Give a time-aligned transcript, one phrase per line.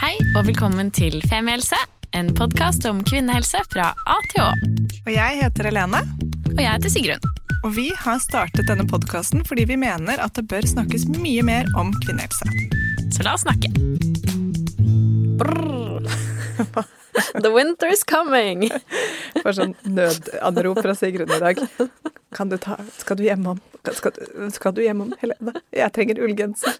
[0.00, 1.76] Hei og velkommen til Femihelse,
[2.16, 4.48] en podkast om kvinnehelse fra A til Å.
[5.04, 6.00] Og jeg heter Helene,
[6.54, 7.26] Og jeg heter Sigrun.
[7.64, 11.68] og vi har startet denne podkasten fordi vi mener at det bør snakkes mye mer
[11.76, 12.48] om kvinnehelse.
[13.12, 13.68] Så la oss snakke.
[15.36, 16.08] Brrr.
[17.42, 18.70] The winter is coming.
[19.42, 21.60] Får sånn nødanrop fra Sigrun i dag.
[22.32, 23.60] Kan du ta Skal du hjemom?
[23.92, 24.12] Skal,
[24.52, 25.54] skal du hjemom, Helene?
[25.74, 26.76] Jeg trenger ullgenser.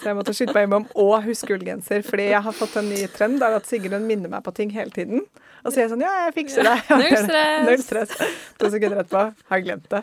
[0.00, 2.02] Så jeg måtte skynde meg hjemom og huske ullgenser.
[2.06, 4.94] Fordi jeg har fått en ny trend der at Sigrun minner meg på ting hele
[4.94, 5.26] tiden.
[5.66, 6.74] Og så er jeg sånn Ja, jeg fikser det.
[7.02, 7.64] Null stress.
[7.66, 8.12] Null stress.
[8.60, 10.02] To sekunder etterpå har jeg glemt det.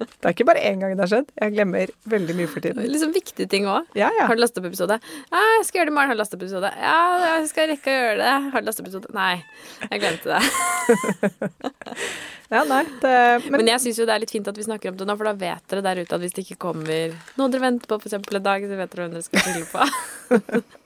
[0.00, 1.32] Det er ikke bare én gang det har skjedd.
[1.34, 2.86] Jeg glemmer veldig mye for tiden.
[2.88, 3.88] Liksom viktige ting òg.
[3.98, 4.28] Ja, ja.
[4.30, 4.96] Har du lastet opp episode?
[5.02, 6.12] Ja, jeg skal gjøre det i morgen.
[6.12, 6.70] Har du lastet opp episode?
[6.80, 8.34] Ja, jeg skal rekke å gjøre det.
[8.54, 9.14] Har du lastet opp episode?
[9.16, 9.32] Nei,
[9.88, 10.42] jeg glemte det.
[12.54, 13.16] ja nei, det,
[13.48, 15.18] men, Men jeg syns jo det er litt fint at vi snakker om det nå,
[15.18, 17.98] for da vet dere der ute at hvis det ikke kommer noe dere venter på,
[18.00, 18.16] f.eks.
[18.20, 19.82] en dag, så vet dere hvem dere skal skylde på.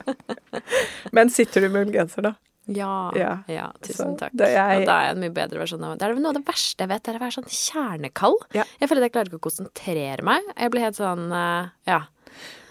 [1.17, 2.35] men sitter du med ullgenser, da?
[2.67, 3.11] Ja.
[3.19, 3.33] Ja.
[3.51, 4.33] ja tusen Så takk.
[4.33, 6.09] det er- Og da er jeg en mye bedre versjon av det.
[6.09, 8.41] er noe av det verste jeg vet, det er å være sånn kjernekald.
[8.55, 8.65] Ja.
[8.81, 10.43] Jeg føler at jeg klarer ikke å konsentrere meg.
[10.57, 12.03] Jeg blir helt sånn uh, Ja.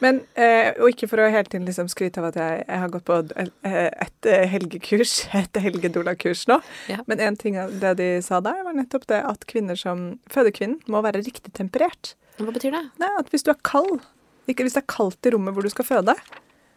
[0.02, 2.90] Men, eh, og ikke for å hele tiden liksom skryte av at jeg, jeg har
[2.90, 3.16] gått på
[3.64, 6.58] et helgekurs, et helgedola-kurs nå.
[6.92, 6.98] Ja.
[7.08, 10.82] Men en ting av det de sa der, var nettopp det at kvinner som fødekvinnen
[10.92, 12.16] må være riktig temperert.
[12.42, 12.84] Hva betyr det?
[13.00, 14.02] Nei, at hvis du er kald,
[14.52, 16.18] ikke hvis det er kaldt i rommet hvor du skal føde,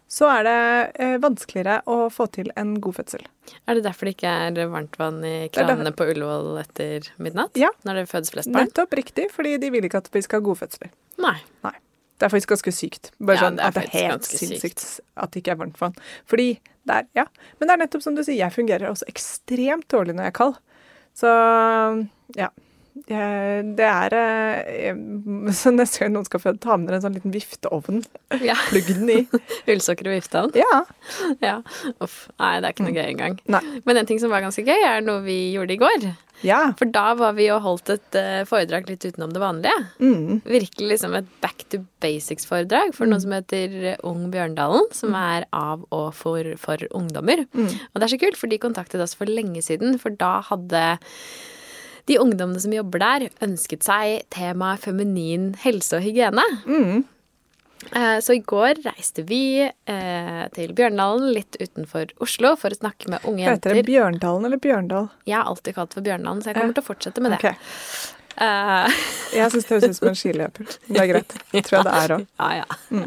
[0.09, 0.59] så er det
[1.03, 3.25] eh, vanskeligere å få til en god fødsel.
[3.67, 7.59] Er det derfor det ikke er varmt vann i kranene på Ullevål etter midnatt?
[7.59, 7.73] Ja.
[7.87, 8.69] Når det fødes flest barn?
[8.69, 10.93] Nettopp riktig, fordi de vil ikke at vi skal ha gode fødsler.
[11.23, 11.37] Nei.
[12.17, 13.11] Det er faktisk ganske sykt.
[13.19, 14.85] Bare Ja, sånn at det er helt sinnssykt
[15.21, 15.98] at det ikke er varmt vann.
[16.31, 16.47] Fordi
[16.87, 17.27] det er Ja.
[17.59, 20.39] Men det er nettopp som du sier, jeg fungerer også ekstremt dårlig når jeg er
[20.39, 20.57] kald.
[21.17, 21.35] Så
[22.39, 22.48] ja.
[23.05, 25.00] Jeg, det er eh,
[25.58, 28.02] Så neste gang noen skal føde, ta med dere en sånn liten vifteovn.
[28.44, 28.56] Ja.
[28.70, 29.19] Plugg den i.
[29.72, 30.55] Ullsokker og vifteovn?
[30.56, 30.83] Ja.
[31.44, 31.56] Ja.
[32.02, 32.27] Uff.
[32.41, 33.41] Nei, det er ikke noe gøy engang.
[33.52, 33.62] Nei.
[33.89, 36.06] Men en ting som var ganske gøy, er noe vi gjorde i går.
[36.44, 36.61] Ja.
[36.77, 39.77] For da var vi og holdt et eh, foredrag litt utenom det vanlige.
[40.01, 40.40] Mm.
[40.45, 45.85] Virkelig liksom et back to basics-foredrag for noe som heter Ung Bjørndalen, som er av
[45.95, 47.45] og for, for ungdommer.
[47.56, 50.85] Og det er så kult, for de kontaktet oss for lenge siden, for da hadde
[52.06, 56.44] de ungdommene som jobber der, ønsket seg temaet feminin helse og hygiene.
[56.67, 57.05] Mm.
[58.24, 63.27] Så i går reiste vi eh, til Bjørndalen, litt utenfor Oslo, for å snakke med
[63.28, 63.90] unge Heter det jenter.
[63.90, 65.11] Bjørndalen eller Bjørndal?
[65.28, 67.42] Jeg har alltid kalt det for Bjørndalen, så jeg kommer til å fortsette med det.
[67.42, 67.55] Okay.
[68.36, 68.88] Uh.
[69.36, 70.73] Jeg syns det høres ut som en skiløper.
[70.88, 71.36] Det er greit.
[71.52, 72.27] Det tror jeg det er òg.
[72.42, 73.06] Ja, ja.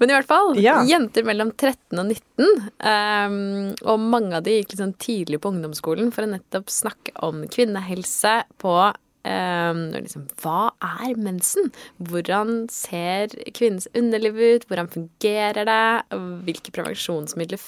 [0.00, 0.80] Men i hvert fall, Ja.
[0.84, 6.12] jenter mellom 13 og 19, um, og mange av de gikk sånn tidlig på ungdomsskolen
[6.12, 8.74] for å nettopp snakke om kvinnehelse på
[9.24, 11.70] um, liksom, hva er mensen?
[12.02, 14.66] Hvordan ser kvinnens underliv ut?
[14.68, 16.18] Hvordan fungerer det?
[16.44, 17.60] Hvilke prevensjonsmidler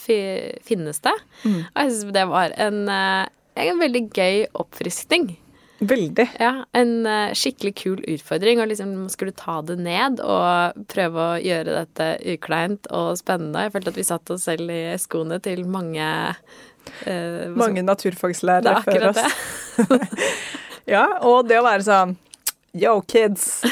[0.66, 1.14] finnes det?
[1.46, 3.26] Og jeg syns det var en, eh,
[3.56, 5.36] en veldig gøy oppfriskning.
[5.78, 6.24] Veldig.
[6.40, 8.60] Ja, en eh, skikkelig kul utfordring.
[8.62, 13.66] Og liksom skulle ta det ned og prøve å gjøre dette ukleint og spennende.
[13.66, 16.06] Jeg følte at vi satte oss selv i skoene til mange
[17.04, 19.34] eh, Mange skal- naturfagslærere Det er før akkurat oss.
[19.76, 20.12] det.
[20.96, 22.16] Ja, og det å være sånn
[22.76, 23.62] Yo, kids.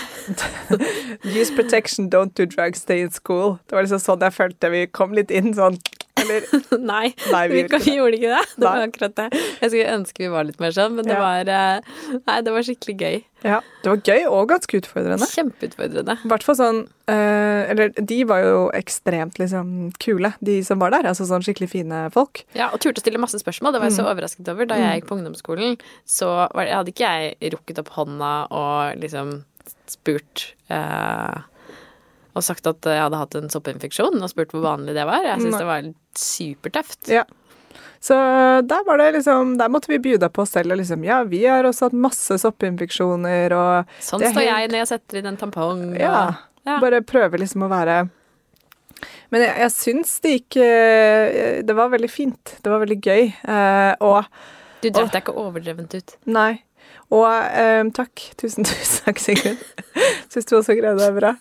[1.25, 3.59] Use protection, don't do drugs, stay in school.
[3.69, 5.77] Det var liksom sånn jeg følte vi kom litt inn sånn.
[6.25, 6.49] Eller
[6.93, 8.43] Nei, Nei, vi vi, gjorde ikke vi gjorde ikke det.
[8.57, 9.29] Det var akkurat det.
[9.61, 11.23] Jeg skulle ønske vi var litt mer sånn, men det Ja.
[11.23, 13.23] var eh, Nei, det var skikkelig gøy.
[13.45, 13.59] Ja.
[13.85, 15.27] Det var gøy og ganske utfordrende.
[15.29, 16.15] Kjempeutfordrende.
[16.25, 16.79] I hvert fall sånn
[17.13, 21.11] eh, Eller de var jo ekstremt liksom kule, de som var der.
[21.13, 22.45] Altså sånn skikkelig fine folk.
[22.57, 23.77] Ja, og turte å stille masse spørsmål.
[23.77, 24.69] Det var jeg så overrasket over.
[24.71, 25.77] Da jeg gikk på ungdomsskolen,
[26.09, 29.43] så var, hadde ikke jeg rukket opp hånda og liksom
[29.93, 31.43] spurt eh,
[32.35, 35.23] Og sagt at jeg hadde hatt en soppinfeksjon, og spurt hvor vanlig det var.
[35.23, 37.09] Jeg syns det var supertøft.
[37.13, 37.25] Ja.
[38.05, 38.15] Så
[38.69, 41.41] der var det liksom Der måtte vi bjuda på oss selv og liksom Ja, vi
[41.49, 45.37] har også hatt masse soppinfeksjoner og Sånn står helt- jeg når jeg setter inn en
[45.41, 45.81] tampong.
[45.95, 46.35] og- Ja.
[46.67, 46.81] ja.
[46.81, 48.11] Bare prøve liksom å være
[49.33, 52.45] Men jeg, jeg syns det gikk eh, Det var veldig fint.
[52.63, 53.35] Det var veldig gøy.
[53.49, 54.25] eh, og
[54.83, 56.17] Du drakk deg ikke overdrevent ut.
[56.27, 56.63] Nei.
[57.13, 58.23] Og eh, takk.
[58.41, 59.61] Tusen, tusen takk, Sigrid.
[60.33, 61.35] Syns du også greide deg bra.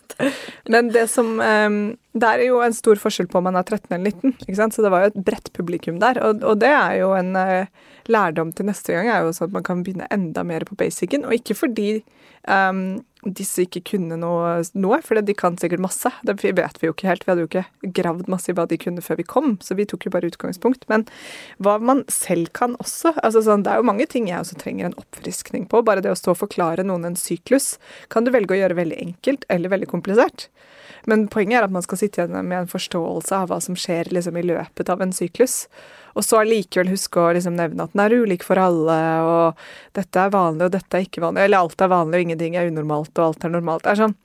[0.70, 1.78] Men det som eh,
[2.14, 4.76] Det er jo en stor forskjell på om man er 13 eller 19, ikke sant?
[4.76, 6.20] så det var jo et bredt publikum der.
[6.24, 7.72] Og, og det er jo en eh,
[8.10, 11.26] lærdom til neste gang, er jo sånn at man kan begynne enda mer på basicen.
[11.26, 11.90] Og ikke fordi
[12.48, 16.10] um, disse ikke kunne noe, noe for de kan sikkert masse.
[16.26, 17.24] Det vet vi jo ikke helt.
[17.24, 19.86] Vi hadde jo ikke gravd masse i hva de kunne før vi kom, så vi
[19.88, 20.86] tok jo bare utgangspunkt.
[20.92, 21.06] Men
[21.62, 24.90] hva man selv kan også altså sånn, Det er jo mange ting jeg også trenger
[24.90, 25.82] en oppfriskning på.
[25.86, 27.78] Bare det å stå og forklare noen en syklus
[28.12, 30.48] kan du velge å gjøre veldig enkelt eller veldig komplisert.
[31.08, 34.12] Men poenget er at man skal sitte igjen med en forståelse av hva som skjer
[34.12, 35.64] liksom, i løpet av en syklus.
[36.14, 39.64] Og så allikevel huske å liksom nevne at den er ulik for alle, og
[39.98, 41.46] dette er vanlig, og dette er ikke vanlig.
[41.46, 43.86] Eller alt er vanlig, og ingenting er unormalt, og alt er normalt.
[43.86, 44.16] Det er sånn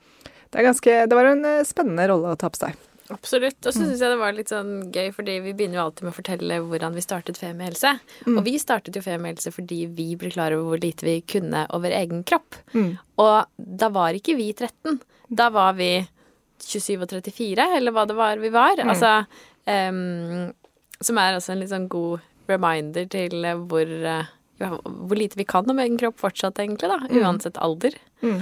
[0.50, 2.78] Det, er ganske, det var en eh, spennende rolle å ta på seg.
[3.10, 3.58] Absolutt.
[3.66, 6.14] Og så syns jeg det var litt sånn gøy, fordi vi begynner jo alltid med
[6.14, 7.96] å fortelle hvordan vi startet Femihelse.
[8.28, 8.36] Mm.
[8.36, 11.94] Og vi startet jo Femihelse fordi vi ble klar over hvor lite vi kunne over
[11.98, 12.60] egen kropp.
[12.74, 12.92] Mm.
[13.22, 15.02] Og da var ikke vi 13.
[15.42, 15.92] Da var vi
[16.66, 18.78] 27 og 34, eller hva det var vi var.
[18.78, 18.94] Mm.
[18.94, 19.14] Altså
[19.66, 20.52] um,
[21.04, 25.69] Som er også en litt sånn god reminder til hvor, uh, hvor lite vi kan
[25.69, 27.00] om egen kropp fortsatt, egentlig, da.
[27.06, 27.22] Mm.
[27.22, 27.96] Uansett alder.
[28.25, 28.42] Mm.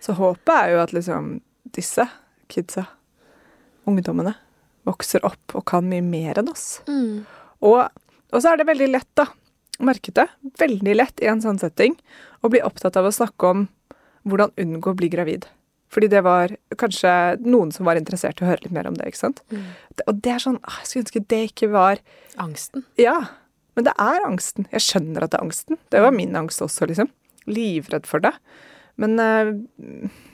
[0.00, 1.32] Så håpet er jo at liksom
[1.76, 2.06] disse
[2.48, 2.86] kidsa,
[3.88, 4.34] ungdommene,
[4.88, 6.80] vokser opp og kan mye mer enn oss.
[6.88, 7.26] Mm.
[7.66, 7.82] Og,
[8.30, 9.26] og, så er det veldig lett, da,
[9.84, 10.28] merket det,
[10.60, 11.98] veldig lett i en sånn setting,
[12.40, 13.66] å bli opptatt av å snakke om
[14.28, 15.48] hvordan unngå å bli gravid.
[15.92, 17.10] Fordi det var kanskje
[17.44, 19.08] noen som var interessert i å høre litt mer om det.
[19.08, 19.42] ikke sant?
[19.52, 19.68] Mm.
[20.04, 22.02] Og det er sånn ah, Jeg skulle ønske det ikke var
[22.40, 22.84] Angsten?
[23.00, 23.16] Ja.
[23.78, 24.66] Men det er angsten.
[24.74, 25.78] Jeg skjønner at det er angsten.
[25.94, 27.12] Det var min angst også, liksom.
[27.46, 28.32] Livredd for det.
[28.98, 29.52] Men uh,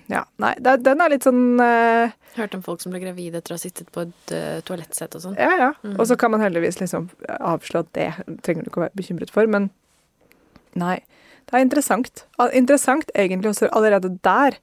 [0.08, 3.58] ja, nei, den er litt sånn uh, Hørte om folk som ble gravide etter å
[3.58, 5.36] ha sittet på et uh, toalettsett og sånn.
[5.36, 5.70] Ja, ja.
[5.84, 5.98] Mm.
[5.98, 8.08] Og så kan man heldigvis liksom avslå at det
[8.46, 9.68] trenger du ikke å være bekymret for, men
[10.80, 11.02] nei.
[11.44, 12.24] Det er interessant.
[12.56, 14.56] Interessant egentlig også allerede der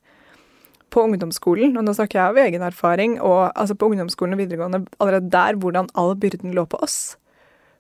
[0.92, 4.84] på ungdomsskolen, og nå snakker jeg av egen erfaring, og altså på ungdomsskolen og videregående,
[5.00, 7.16] allerede der hvordan all byrden lå på oss.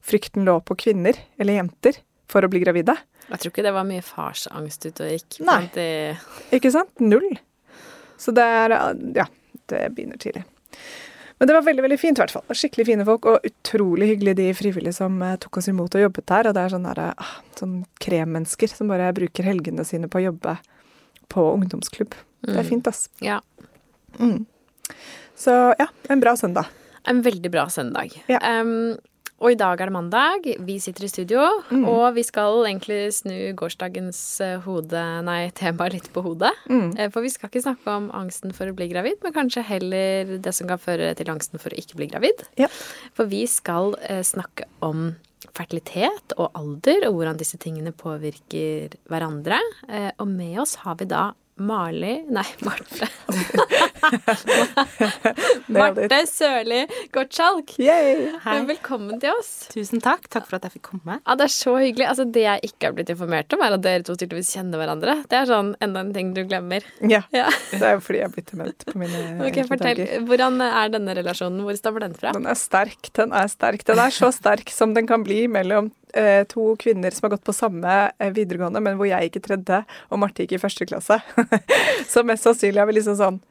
[0.01, 1.99] Frykten lå på kvinner, eller jenter,
[2.31, 2.95] for å bli gravide.
[3.27, 5.39] Jeg tror ikke det var mye farsangst ute og gikk.
[5.47, 5.61] Nei.
[5.75, 5.87] Det...
[6.55, 6.91] Ikke sant?
[7.03, 7.29] Null.
[8.19, 8.75] Så det er
[9.15, 9.27] Ja,
[9.71, 10.43] det begynner tidlig.
[11.41, 12.43] Men det var veldig veldig fint, i hvert fall.
[12.53, 16.27] Skikkelig fine folk, og utrolig hyggelig de frivillige som eh, tok oss imot og jobbet
[16.29, 16.49] der.
[16.49, 20.27] Og det er sånne, der, ah, sånn kremmennesker som bare bruker helgene sine på å
[20.27, 20.53] jobbe
[21.33, 22.13] på ungdomsklubb.
[22.41, 22.69] Det er mm.
[22.69, 23.07] fint, ass.
[23.21, 23.39] Ja.
[24.19, 24.45] Mm.
[25.37, 26.69] Så ja, en bra søndag.
[27.09, 28.13] En veldig bra søndag.
[28.29, 28.41] Ja.
[28.61, 28.97] Um,
[29.41, 30.45] og i dag er det mandag.
[30.67, 31.41] Vi sitter i studio,
[31.71, 31.85] mm.
[31.89, 36.51] og vi skal egentlig snu gårsdagens eh, hode, nei, tema litt på hodet.
[36.69, 36.91] Mm.
[36.93, 40.35] Eh, for vi skal ikke snakke om angsten for å bli gravid, men kanskje heller
[40.45, 42.45] det som kan føre til angsten for å ikke bli gravid.
[42.61, 42.69] Ja.
[43.17, 45.15] For vi skal eh, snakke om
[45.57, 49.57] fertilitet og alder, og hvordan disse tingene påvirker hverandre.
[50.21, 53.07] Og med oss har vi da Marli Nei, Marte.
[55.71, 56.81] Marte Sørli
[57.13, 57.73] Gottschalk.
[58.67, 59.51] Velkommen til oss.
[59.71, 60.25] Tusen takk.
[60.31, 61.19] Takk for at jeg fikk komme.
[61.21, 62.07] Ja, Det er så hyggelig.
[62.09, 65.17] Altså, Det jeg ikke har blitt informert om, er at dere to tydeligvis kjenner hverandre.
[65.29, 66.85] Det er sånn enda en ting du glemmer.
[67.01, 67.21] Ja.
[67.35, 67.47] ja.
[67.71, 70.01] Det er jo fordi jeg har blitt dement på mine Ok, fortell.
[70.01, 70.27] Dager.
[70.29, 71.61] Hvordan er denne relasjonen?
[71.67, 72.33] Hvor stammer den fra?
[72.37, 73.11] Den er sterk.
[73.17, 73.85] Den er sterk.
[73.87, 77.47] Den er så sterk som den kan bli mellom eh, to kvinner som har gått
[77.47, 80.87] på samme eh, videregående, men hvor jeg gikk i tredje og Marte gikk i første
[80.89, 81.19] klasse.
[82.13, 83.41] så mest sannsynlig har vi liksom sånn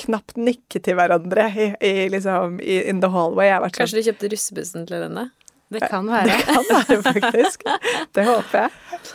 [0.00, 3.52] knapt nikke til hverandre i, i, liksom, i, in the hallway.
[3.52, 5.30] Sånn, Kanskje du kjøpte russebussen til henne?
[5.70, 6.26] Det kan være.
[6.30, 7.62] Det kan være, faktisk.
[8.14, 8.70] Det håper jeg.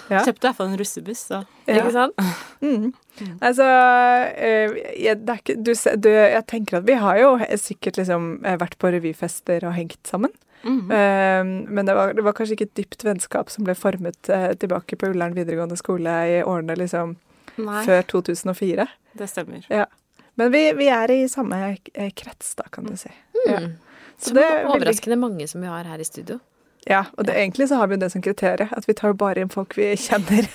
[0.09, 0.21] Ja.
[0.23, 1.41] Kjøpte i hvert fall en russebuss, så.
[1.67, 1.81] Ja.
[1.81, 2.21] Ikke sant?
[2.63, 2.93] Mm.
[3.43, 3.65] Altså
[4.35, 8.91] eh, jeg, ikke, du, du, jeg tenker at vi har jo sikkert liksom vært på
[8.95, 10.33] revyfester og hengt sammen.
[10.65, 11.67] Mm -hmm.
[11.69, 14.95] men det var, det var, kanskje ikke et dypt vennskap som ble formet uh, tilbake
[14.95, 17.15] på Ullern videregående skole i årene liksom
[17.55, 17.85] Nei.
[17.85, 18.87] før 2004.
[19.13, 19.65] Det stemmer.
[19.69, 19.85] Ja.
[20.35, 23.11] Men vi, vi, er i samme eh, krets, da, kan du si.
[23.47, 23.53] Mm.
[23.53, 23.59] Ja.
[24.17, 26.39] Så, så det er overraskende mange som vi har her i studio.
[26.85, 29.49] Ja, og det, egentlig så har vi det som kriterium, at vi tar bare inn
[29.49, 30.45] folk vi kjenner.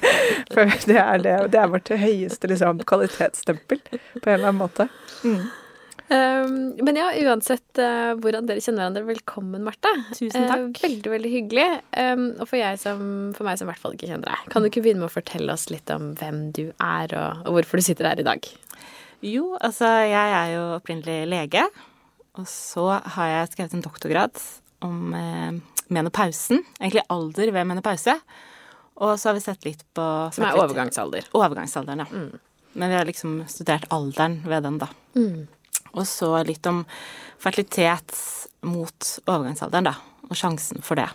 [0.54, 4.86] For det er, det, det er vårt høyeste liksom, kvalitetsstempel, på en eller annen måte.
[5.24, 5.48] Mm.
[6.10, 9.92] Um, men ja, uansett uh, hvordan dere kjenner hverandre, velkommen, Marte.
[10.10, 10.64] Tusen takk.
[10.64, 11.66] Uh, veldig, veldig hyggelig.
[11.94, 13.04] Um, og for, som,
[13.36, 15.14] for, meg som i hvert fall ikke kjenner deg, kan du ikke begynne med å
[15.14, 18.50] fortelle oss litt om hvem du er, og, og hvorfor du sitter her i dag?
[19.20, 21.66] Jo, altså jeg er jo opprinnelig lege.
[22.38, 22.86] Og så
[23.16, 24.42] har jeg skrevet en doktorgrad
[24.86, 25.58] om eh,
[25.92, 26.62] menopausen.
[26.78, 28.14] Egentlig alder ved menopause.
[29.00, 31.28] Og så har vi sett litt på Som er overgangsalder.
[31.36, 32.08] Overgangsalderen, ja.
[32.10, 32.38] Mm.
[32.72, 34.88] Men vi har liksom studert alderen ved den, da.
[35.18, 35.48] Mm.
[35.96, 36.84] Og så litt om
[37.40, 38.14] fertilitet
[38.66, 39.94] mot overgangsalderen, da.
[40.30, 41.08] Og sjansen for det.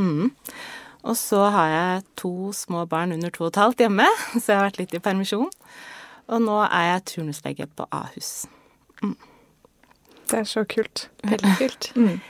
[0.00, 0.32] Mm.
[1.04, 4.08] Og så har jeg to små barn under to og et halvt hjemme,
[4.40, 5.52] så jeg har vært litt i permisjon.
[6.32, 8.46] Og nå er jeg turnuslege på Ahus.
[9.02, 9.16] Mm.
[10.30, 11.08] Det er så kult.
[11.22, 11.90] Veldig kult.
[11.96, 12.20] Mm.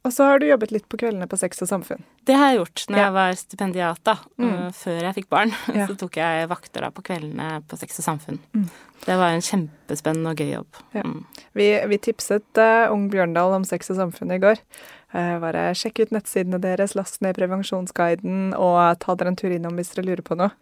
[0.00, 2.04] Og så har du jobbet litt på kveldene på Sex og Samfunn.
[2.24, 3.02] Det har jeg gjort når Ja.
[3.04, 4.14] jeg var stipendiat, da.
[4.40, 4.70] Mm.
[4.72, 5.52] Før jeg fikk barn.
[5.76, 5.86] Ja.
[5.90, 8.38] Så tok jeg vakter da på kveldene på Sex og Samfunn.
[8.56, 8.70] Mm.
[9.04, 10.80] Det var en kjempespennende og gøy jobb.
[10.96, 11.02] Ja.
[11.04, 11.20] Mm.
[11.52, 14.56] Vi, vi tipset uh, Ung Bjørndal om Sex og Samfunn i går.
[15.12, 19.76] Uh, bare sjekk ut nettsidene deres, last ned prevensjonsguiden og ta dere en tur innom
[19.76, 20.52] hvis dere lurer på noe.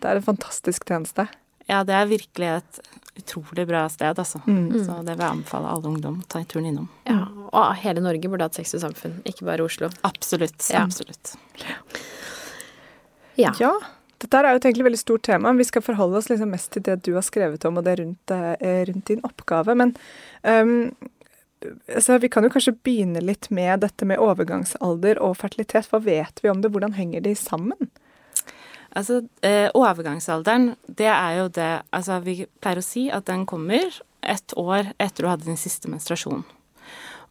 [0.00, 1.28] Det er en fantastisk tjeneste.
[1.70, 2.80] Ja, det er virkelig et
[3.18, 4.40] utrolig bra sted, altså.
[4.46, 4.84] Mm.
[4.84, 6.90] Så det vil jeg anbefale alle ungdom å ta en turen innom.
[7.08, 9.90] Ja, og hele Norge burde hatt sex og samfunn, ikke bare Oslo.
[10.08, 10.60] Absolutt.
[10.72, 10.86] Ja.
[10.86, 11.34] Absolutt.
[13.36, 13.52] Ja.
[13.58, 13.72] Ja,
[14.22, 15.52] dette er jo et egentlig veldig stort tema.
[15.58, 18.34] Vi skal forholde oss liksom mest til det du har skrevet om, og det rundt,
[18.34, 19.74] eh, rundt din oppgave.
[19.78, 19.96] Men
[20.42, 20.92] um,
[21.98, 25.90] så vi kan jo kanskje begynne litt med dette med overgangsalder og fertilitet.
[25.90, 26.72] Hva vet vi om det?
[26.74, 27.90] Hvordan henger de sammen?
[28.92, 33.88] Altså, eh, overgangsalderen, det er jo det Altså, vi pleier å si at den kommer
[34.22, 36.44] ett år etter du hadde din siste menstruasjon.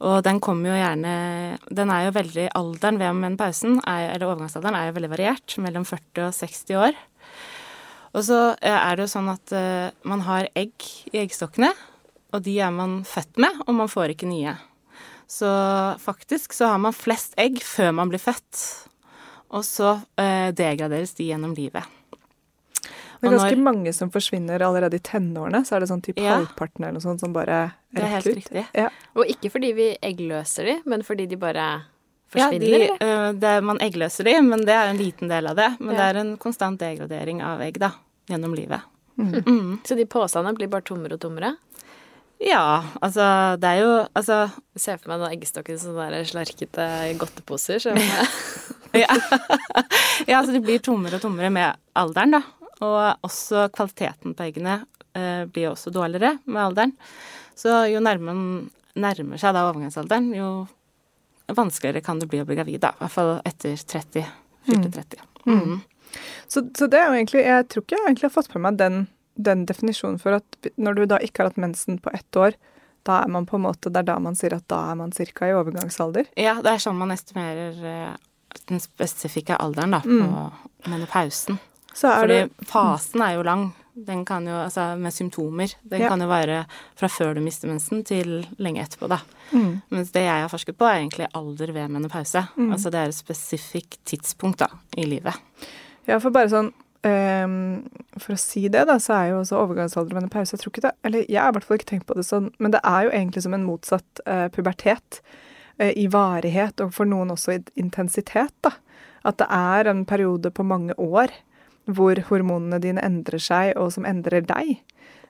[0.02, 4.76] Og den kommer jo gjerne Den er jo veldig Alderen ved menopausen, er, eller overgangsalderen,
[4.76, 5.58] er jo veldig variert.
[5.62, 6.98] Mellom 40 og 60 år.
[8.12, 10.74] Og så eh, er det jo sånn at eh, man har egg
[11.14, 11.72] i eggstokkene,
[12.32, 14.58] og de er man født med, og man får ikke nye.
[15.32, 15.48] Så
[16.04, 18.60] faktisk så har man flest egg før man blir født.
[19.52, 21.84] Og så eh, degraderes de gjennom livet.
[23.22, 25.62] Det er ganske når- mange som forsvinner allerede i tenårene.
[25.68, 26.38] Så er det sånn typ Ja.
[26.40, 28.36] halvparten eller noe sånt som bare Det er helt ut.
[28.36, 28.66] riktig.
[28.74, 28.90] Ja.
[29.16, 31.56] Og ikke fordi vi eggløser de, men fordi de bare
[32.34, 32.98] Ja, forsvinner, de, eller?
[33.28, 35.80] eh, det, man eggløser de, men det er en liten del av det.
[35.80, 36.02] Men Ja.
[36.02, 37.92] det er en konstant degradering av egg, da,
[38.28, 38.82] gjennom livet.
[39.20, 39.44] Mm.
[39.44, 39.80] Mm.
[39.84, 41.58] Så de påsene blir bare tommere og tommere?
[42.40, 46.24] Ja, altså, det er jo Altså, Jeg ser for meg noen eggstokken som sånn der
[46.24, 47.78] slarkete godteposer.
[47.78, 47.94] Så
[48.98, 49.08] ja.
[50.32, 52.42] ja, så de blir tommere og tommere med alderen, da.
[52.82, 54.80] Og også kvaliteten på eggene
[55.14, 56.94] eh, blir også dårligere med alderen.
[57.56, 60.52] Så jo nærmere man nærmer seg da overgangsalderen, jo
[61.52, 62.94] vanskeligere kan det bli å bli gravid, da.
[62.96, 64.28] I hvert fall etter 30.
[64.68, 65.24] Fylte 30.
[65.46, 65.80] Mm.
[66.48, 68.76] Så, så det er jo egentlig Jeg tror ikke jeg egentlig har fått på meg
[68.78, 69.06] den,
[69.40, 72.58] den definisjonen for at når du da ikke har hatt mensen på ett år,
[73.08, 75.14] da er man på en måte, det er da man sier at da er man
[75.16, 75.48] ca.
[75.48, 76.30] i overgangsalder.
[76.38, 78.12] Ja, det er sånn man estimerer eh,
[78.70, 81.60] den spesifikke alderen, da, på menopausen.
[81.94, 83.70] Så er Fordi det fasen er jo lang.
[83.94, 85.74] Den kan jo, altså med symptomer.
[85.84, 86.08] Den Ja.
[86.08, 86.66] kan jo være
[86.96, 89.18] fra før du mister mensen til lenge etterpå, da.
[89.52, 92.48] mm, Mens det jeg har forsket på, er egentlig alder ved menopause.
[92.58, 94.68] Altså det er et spesifikt tidspunkt da,
[94.98, 95.34] i livet.
[96.08, 96.72] Ja, for bare sånn
[97.04, 97.90] Um,
[98.20, 100.84] For å si det, da, så er jo også overgangsalder og menopause Jeg tror ikke
[100.86, 103.08] det Eller jeg har i hvert fall ikke tenkt på det sånn, men det er
[103.08, 105.22] jo egentlig som en motsatt uh, pubertet.
[105.78, 108.76] Eh, I varighet, og for noen også i intensitet, da.
[109.28, 111.34] At det er en periode på mange år
[111.92, 114.80] hvor hormonene dine endrer seg, og som endrer deg.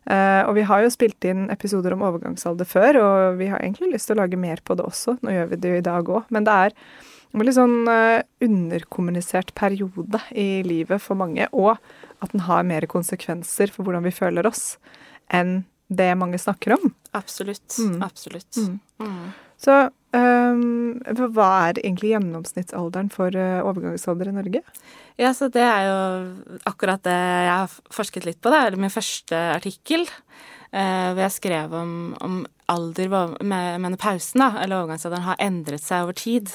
[0.01, 3.91] Uh, og vi har jo spilt inn episoder om overgangsalder før, og vi har egentlig
[3.93, 5.19] lyst til å lage mer på det også.
[5.21, 6.75] Nå gjør vi det jo i dag òg, men det er
[7.31, 11.75] en veldig sånn uh, underkommunisert periode i livet for mange, og
[12.21, 14.75] at den har mer konsekvenser for hvordan vi føler oss,
[15.31, 16.91] enn det mange snakker om.
[17.17, 17.67] Absolutt.
[17.77, 18.01] Mm.
[18.03, 18.57] Absolutt.
[18.57, 18.79] Mm.
[19.03, 19.31] Mm.
[19.62, 19.77] Så
[20.12, 24.62] hva er egentlig gjennomsnittsalderen for eh, overgangsalder i Norge?
[25.20, 26.00] Ja, så det er jo
[26.68, 28.51] akkurat det jeg har forsket litt på.
[28.51, 30.08] Det er min første artikkel.
[30.72, 32.41] Eh, hvor jeg skrev om, om
[32.72, 33.12] alder
[33.44, 36.51] med pausen, da, eller overgangsalderen, har endret seg over tid.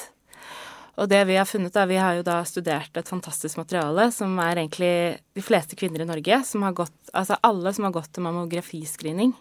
[0.97, 4.33] Og det vi har funnet, da, vi har jo da studert et fantastisk materiale som
[4.41, 4.93] er egentlig
[5.37, 9.31] de fleste kvinner i Norge som har gått Altså alle som har gått til mammografiscreening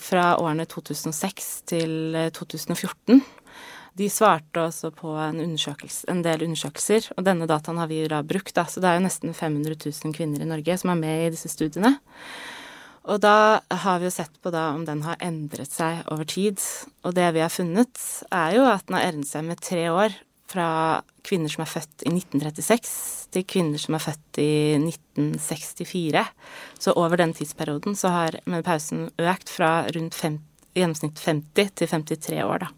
[0.00, 3.22] fra årene 2006 til eh, 2014.
[4.00, 8.54] De svarte også på en, en del undersøkelser, og denne dataen har vi da brukt.
[8.56, 8.64] Da.
[8.64, 11.52] Så det er jo nesten 500 000 kvinner i Norge som er med i disse
[11.52, 11.98] studiene.
[13.02, 16.62] Og da har vi jo sett på da om den har endret seg over tid.
[17.02, 17.98] Og det vi har funnet,
[18.30, 20.16] er jo at den har endret seg med tre år.
[20.52, 26.24] Fra kvinner som er født i 1936 til kvinner som er født i 1964.
[26.78, 30.40] Så over den tidsperioden så har menopausen økt fra rundt fem,
[30.74, 32.70] i gjennomsnitt 50 til 53 år, da.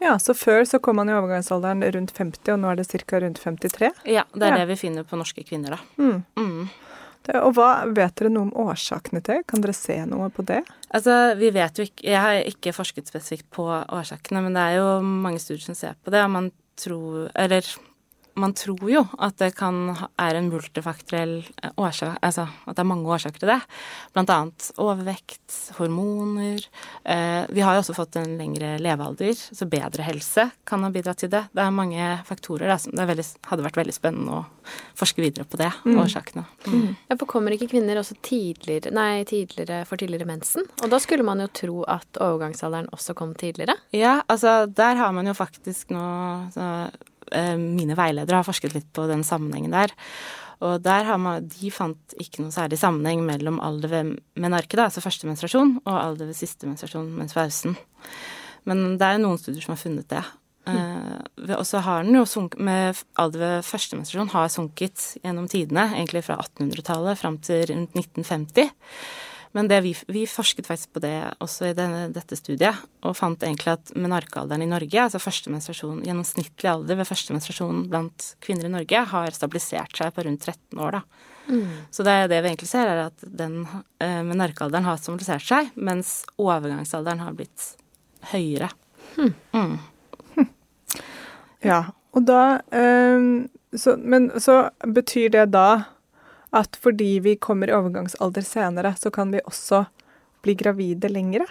[0.00, 3.18] Ja, så før så kom man i overgangsalderen rundt 50, og nå er det ca.
[3.24, 3.88] rundt 53.
[4.06, 4.58] Ja, det er Ja.
[4.62, 5.78] det vi finner på norske kvinner, da.
[5.98, 6.24] Mm.
[6.38, 6.68] Mm.
[7.42, 9.42] Og hva vet dere noe om årsakene til?
[9.44, 10.62] Kan dere se noe på det?
[10.94, 14.76] Altså, vi vet jo ikke Jeg har ikke forsket spesifikt på årsakene, men det er
[14.78, 17.64] jo mange studier som ser på det, og man tror Eller
[18.40, 22.88] man tror jo at det kan er en multifaktoriell eh, årsak Altså at det er
[22.88, 23.60] mange årsaker til det.
[24.14, 26.62] Blant annet overvekt, hormoner,
[27.04, 31.22] Eh, vi har jo også fått en lengre levealder, så bedre helse kan ha bidratt
[31.22, 31.44] til det.
[31.56, 35.46] Det er mange faktorer da, som det veldig, hadde vært veldig spennende å forske videre
[35.48, 35.96] på det, mm.
[36.02, 36.44] årsakene.
[36.66, 36.88] Mm.
[37.08, 40.68] Ja, for kommer ikke kvinner også tidligere, nei, tidligere for tidligere mensen?
[40.82, 43.78] Og da skulle man jo tro at overgangsalderen også kom tidligere?
[43.96, 46.04] Ja, altså der har man jo faktisk nå
[46.52, 46.68] så,
[47.60, 49.94] Mine veiledere har forsket litt på den sammenhengen der.
[50.64, 54.88] Og der har man, de fant ikke noe særlig sammenheng mellom alder ved menarke, da,
[54.88, 57.78] altså første menstruasjon, og alder ved siste menstruasjon mens pausen.
[58.66, 60.24] Men det er noen studier som har funnet det.
[60.68, 61.54] Mm.
[61.56, 65.86] og så har den jo sunket med alder ved første menstruasjon har sunket gjennom tidene,
[65.94, 68.74] egentlig fra 1800-tallet fram til rundt 1950.
[69.56, 71.14] Men vi, vi, forsket faktisk på det
[71.44, 72.76] også i denne, dette studiet,
[73.06, 77.86] og fant egentlig at menarkealderen i Norge, altså første menstruasjon, gjennomsnittlig alder ved første menstruasjon
[77.88, 81.34] blant kvinner i Norge, har stabilisert seg på rundt 13 år, da.
[81.48, 81.68] Mm.
[81.90, 83.62] Så det, det, vi egentlig ser, er at den
[84.04, 87.70] eh, menarkealderen har stabilisert seg, mens overgangsalderen har blitt
[88.34, 88.72] høyere.
[89.16, 89.32] Mm.
[89.54, 89.78] Mm.
[90.38, 90.50] Hm.
[91.64, 91.78] Ja,
[92.14, 93.24] og da eh,
[93.74, 95.68] så, Men så betyr det da
[96.58, 99.84] at fordi vi kommer i overgangsalder senere, så kan vi også
[100.44, 101.46] bli gravide lengre?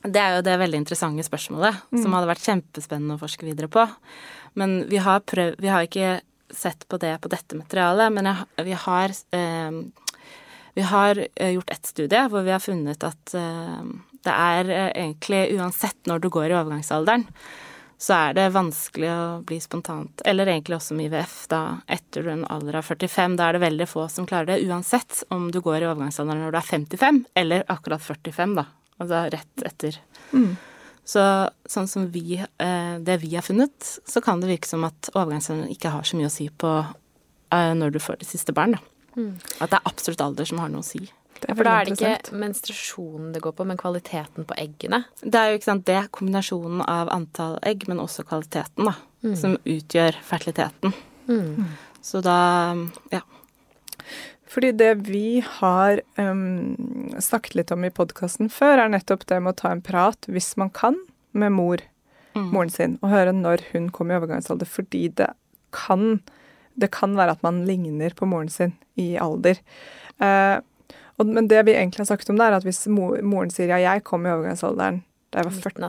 [0.00, 2.00] Det er jo det veldig interessante spørsmålet, mm.
[2.00, 3.84] som hadde vært kjempespennende å forske videre på.
[4.58, 6.20] Men vi har, prøv, vi har ikke
[6.50, 9.82] sett på det på dette materialet, men jeg, vi har eh,
[10.74, 13.82] vi har gjort ett studie hvor vi har funnet at eh,
[14.24, 17.26] det er eh, egentlig uansett når du går i overgangsalderen,
[18.00, 20.22] så er det vanskelig å bli spontant.
[20.24, 23.34] Eller egentlig også med IVF, da etter en alder av 45.
[23.36, 26.54] Da er det veldig få som klarer det, uansett om du går i overgangsalderen når
[26.54, 28.64] du er 55, eller akkurat 45, da.
[29.00, 30.00] Altså rett etter.
[30.32, 30.54] Mm.
[31.04, 31.26] Så
[31.68, 35.72] sånn som vi, eh, det vi har funnet, så kan det virke som at overgangsalderen
[35.72, 38.84] ikke har så mye å si på eh, når du får det siste barn, da.
[39.18, 39.34] Mm.
[39.60, 41.02] At det er absolutt alder som har noe å si.
[41.48, 45.04] Ja, for da er det ikke menstruasjonen det går på, men kvaliteten på eggene.
[45.22, 49.36] Det er jo ikke sant, det kombinasjonen av antall egg, men også kvaliteten, da, mm.
[49.40, 50.94] som utgjør fertiliteten.
[51.30, 51.70] Mm.
[52.04, 52.38] Så da
[53.12, 53.22] ja.
[54.50, 59.54] Fordi det vi har um, snakket litt om i podkasten før, er nettopp det med
[59.54, 60.98] å ta en prat, hvis man kan,
[61.30, 61.84] med mor,
[62.34, 62.48] mm.
[62.50, 64.66] moren sin, og høre når hun kom i overgangsalder.
[64.66, 65.30] Fordi det
[65.76, 66.18] kan,
[66.74, 69.62] det kan være at man ligner på moren sin i alder.
[70.18, 70.58] Uh,
[71.20, 73.80] og, men det vi egentlig har sagt om det, er at hvis moren sier ja,
[73.84, 75.82] jeg kom i overgangsalderen da jeg var 40,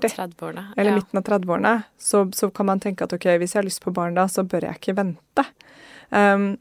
[0.77, 0.97] eller ja.
[0.99, 3.93] midten av 30-årene, så, så, kan man tenke at ok, hvis jeg har lyst på
[3.95, 5.45] barn da, så bør jeg ikke vente.
[6.13, 6.51] Um,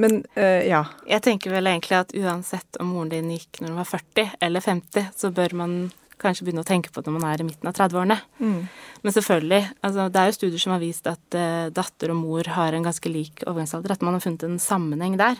[0.00, 0.80] men uh, ja.
[1.10, 4.64] Jeg tenker vel egentlig at uansett om moren din gikk når hun var 40 eller
[4.64, 5.76] 50, så bør man
[6.24, 8.16] kanskje begynne å tenke på det når man er i midten av 30-årene.
[8.40, 8.60] Mm.
[9.04, 12.54] Men selvfølgelig, altså det er jo studier som har vist at uh, datter og mor
[12.56, 15.36] har en ganske lik overgangsalder, at man har funnet en sammenheng der.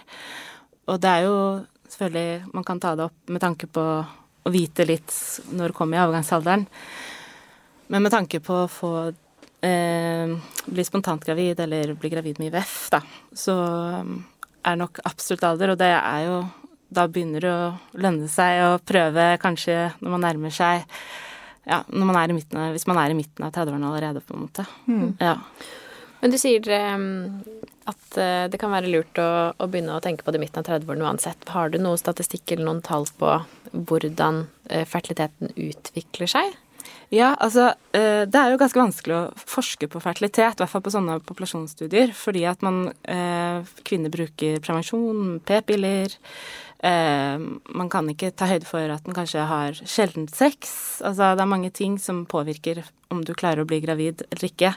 [0.91, 1.37] Og det er jo
[1.89, 3.85] selvfølgelig man kan ta det opp med tanke på
[4.45, 5.13] å vite litt
[5.57, 6.67] når du kommer i avgangsalderen.
[7.93, 8.93] Men med tanke på å få
[9.65, 10.35] eh,
[10.67, 13.01] bli spontant gravid eller bli gravid med IVF, da,
[13.37, 13.57] så
[14.05, 14.19] um,
[14.65, 16.45] er nok absolutt alder, og det er jo
[16.95, 20.85] Da begynner det å lønne seg å prøve kanskje når man nærmer seg
[21.67, 24.21] Ja, når man er i midten av, hvis man er i midten av 30-årene allerede,
[24.21, 24.67] på en måte.
[24.85, 25.15] Mm.
[25.17, 25.39] Ja.
[26.25, 26.65] Men du sier
[26.97, 27.43] um,
[27.85, 30.71] at uh, det kan være lurt å, å, begynne å tenke på det midten av
[30.71, 31.43] 30-årene uansett.
[31.53, 33.35] Har du noe statistikk eller noen tall på
[33.75, 34.39] hvordan
[34.73, 36.55] uh, fertiliteten utvikler seg?
[37.13, 40.91] Ja, altså det er jo ganske vanskelig å forske på fertilitet, i hvert fall på
[40.91, 42.89] sånne populasjonsstudier, fordi at man
[43.87, 46.17] Kvinner bruker prevensjon, p-piller.
[46.83, 50.75] man kan ikke ta høyde for at den kanskje har sjeldent sex.
[51.05, 52.83] Altså det er mange ting som påvirker
[53.15, 54.75] om du klarer å bli gravid eller ikke.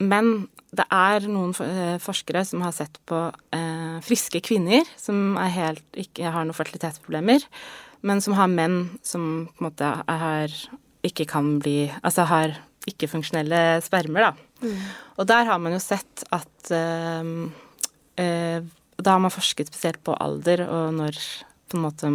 [0.00, 3.18] Men det er noen eh, forskere som har sett på
[3.54, 7.44] eh, friske kvinner som helt, ikke har noen fertilitetsproblemer,
[8.06, 10.54] men som har menn som på en måte er,
[11.06, 12.54] ikke kan bli Altså har
[12.88, 14.64] ikke-funksjonelle spermer, da.
[14.64, 14.78] Mm.
[15.20, 17.34] Og der har man jo sett at eh,
[18.20, 18.60] eh,
[19.00, 21.18] Da har man forsket spesielt på alder og når
[21.70, 22.08] på en måte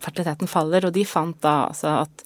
[0.00, 2.22] fertiliteten faller, og de fant da altså at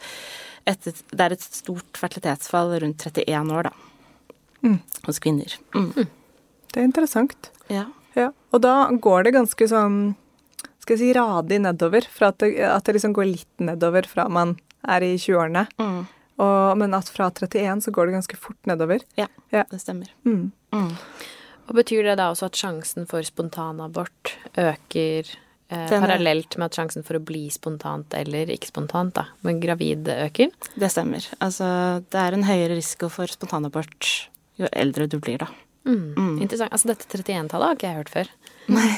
[0.68, 3.93] et, det er et stort fertilitetsfall rundt 31 år, da
[4.64, 4.78] mm.
[5.06, 5.56] hos kvinner.
[5.76, 5.92] Mm.
[5.94, 6.12] mm.
[6.74, 7.52] Det er interessant.
[7.70, 7.84] Ja.
[8.18, 8.32] ja.
[8.50, 10.16] Og da går det ganske sånn
[10.84, 14.26] skal jeg si radig nedover, Fra at det, at det liksom går litt nedover fra
[14.28, 15.64] man er i 20-årene.
[15.80, 16.02] Mm.
[16.80, 19.04] Men at fra 31 så går det ganske fort nedover.
[19.16, 19.62] Ja, ja.
[19.70, 20.10] det stemmer.
[20.26, 20.50] Mm.
[20.74, 20.90] Mm.
[21.64, 27.06] Og Betyr det da også at sjansen for spontanabort øker eh, parallelt med at sjansen
[27.06, 30.52] for å bli spontant eller ikke spontant, da, men gravid øker?
[30.74, 31.24] Det stemmer.
[31.38, 31.70] Altså
[32.12, 34.10] det er en høyere risiko for spontanabort
[34.60, 35.48] jo eldre du blir, da.
[35.84, 36.14] Mm.
[36.16, 36.36] Mm.
[36.42, 36.72] Interessant.
[36.72, 38.32] Altså dette 31-tallet har ikke jeg hørt før.
[38.72, 38.92] Nei.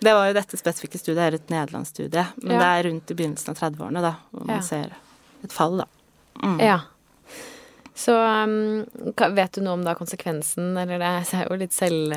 [0.00, 2.24] Det var jo dette spesifikke studiet, er et nederlandsstudie.
[2.40, 2.60] Men ja.
[2.62, 4.64] det er rundt i begynnelsen av 30-årene, da, hvor man ja.
[4.64, 4.94] ser
[5.44, 5.86] et fall, da.
[6.40, 6.56] Mm.
[6.64, 6.78] Ja.
[8.00, 8.54] Så um,
[9.36, 12.14] vet du noe om da konsekvensen, eller det er jo litt selv,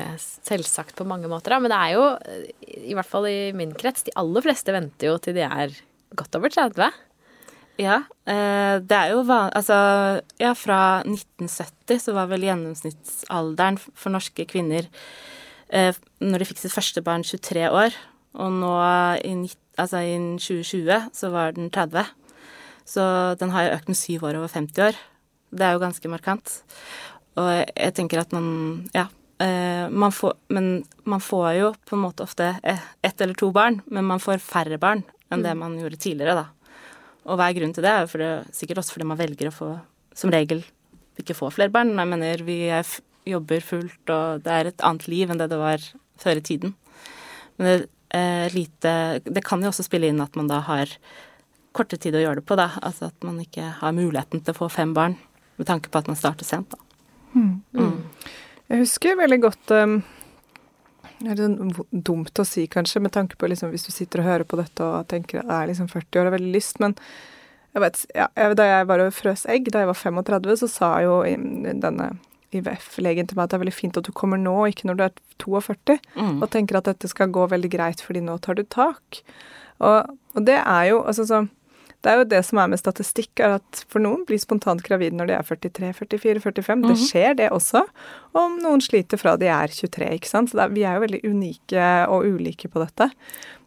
[0.48, 2.06] selvsagt på mange måter, da, men det er jo,
[2.88, 5.76] i hvert fall i min krets, de aller fleste venter jo til de er
[6.16, 6.88] godt over 30.
[7.80, 9.50] Ja, eh, det er jo van...
[9.56, 9.76] Altså,
[10.38, 14.86] ja, fra 1970 så var vel gjennomsnittsalderen for norske kvinner
[15.74, 17.96] eh, når de fikk sitt første barn, 23 år.
[18.38, 18.70] Og nå
[19.26, 19.34] i,
[19.78, 22.06] altså, i 2020 så var den 30.
[22.86, 23.02] Så
[23.40, 25.02] den har jo økt med syv år over 50 år.
[25.54, 26.56] Det er jo ganske markant.
[27.40, 29.08] Og jeg tenker at man Ja.
[29.42, 33.50] eh, man får, men man får jo på en måte ofte eh, ett eller to
[33.50, 36.46] barn, men man får færre barn enn det man gjorde tidligere, da.
[37.24, 37.96] Og hva er grunnen til det?
[38.10, 39.70] For det er sikkert også fordi man velger å få,
[40.16, 40.62] som regel,
[41.20, 41.94] ikke få flere barn.
[41.96, 42.88] Jeg mener, vi er,
[43.28, 45.84] jobber fullt, og det er et annet liv enn det det var
[46.20, 46.74] før i tiden.
[47.56, 47.76] Men det,
[48.16, 50.90] eh, lite, det kan jo også spille inn at man da har
[51.74, 52.70] korte tid å gjøre det på, da.
[52.82, 55.16] Altså at man ikke har muligheten til å få fem barn,
[55.58, 56.80] med tanke på at man starter sent, da.
[58.70, 59.98] Jeg husker veldig godt um,
[61.24, 64.28] Det er sånn dumt å si, kanskje, med tanke på liksom, hvis du sitter og
[64.28, 66.80] hører på dette og tenker at jeg er liksom 40 år og har veldig lyst,
[66.80, 66.94] men
[67.74, 71.16] jeg vet, ja, da jeg bare frøs egg, da jeg var 35, så sa jo
[71.24, 72.10] denne
[72.54, 75.04] IVF-legen til meg at det er veldig fint at du kommer nå, ikke når du
[75.08, 76.36] er 42, Mm.
[76.42, 79.22] og tenker at dette skal gå veldig greit fordi nå tar du tak.
[79.80, 81.40] Og, og det er jo altså så
[82.04, 85.16] det er jo det som er med statistikk, er at for noen blir spontant gravide
[85.16, 86.84] når de er 43, 44, 45.
[86.84, 87.80] Det skjer, det også.
[88.36, 90.52] Og noen sliter fra de er 23, ikke sant.
[90.52, 93.08] Så er, vi er jo veldig unike og ulike på dette.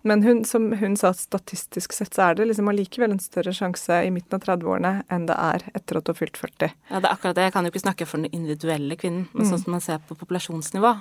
[0.07, 3.97] Men hun, som hun sa, statistisk sett så er det liksom allikevel en større sjanse
[4.05, 6.69] i midten av 30-årene enn det er etter at du har fylt 40.
[6.93, 7.47] Ja, det er akkurat det.
[7.49, 10.15] Jeg kan jo ikke snakke for den individuelle kvinnen, men sånn som man ser på
[10.15, 10.93] populasjonsnivå,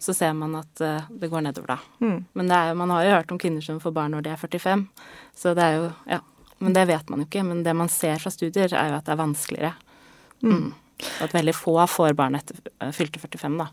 [0.00, 1.80] så ser man at eh, det går nedover da.
[2.38, 4.40] Men det er man har jo hørt om kvinner som får barn når de er
[4.40, 4.86] 45,
[5.42, 6.22] så det er jo Ja.
[6.64, 7.44] Men det vet man jo ikke.
[7.46, 9.74] Men det man ser fra studier, er jo at det er vanskeligere.
[10.44, 10.72] Mm.
[11.04, 13.68] Og At veldig få får barn etter eh, fylte 45, da.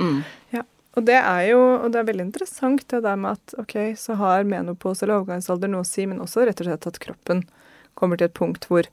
[0.00, 0.22] Mm.
[0.50, 0.62] Ja,
[0.96, 4.16] og det er jo og det er veldig interessant det der med at ok, så
[4.20, 7.44] har menopause eller overgangsalder noe å si, men også rett og slett at kroppen
[7.98, 8.88] kommer til et punkt hvor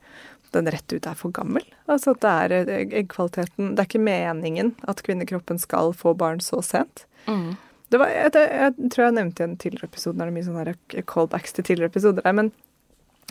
[0.55, 1.65] den rett ut er for gammel.
[1.91, 6.63] Altså at det er eggkvaliteten Det er ikke meningen at kvinnekroppen skal få barn så
[6.65, 7.05] sent.
[7.27, 7.53] Mm.
[7.89, 11.03] Det var, jeg, jeg tror jeg nevnte i en tidligere episode, det er mye sånne
[11.09, 12.51] callbacks til tidligere episoder her, men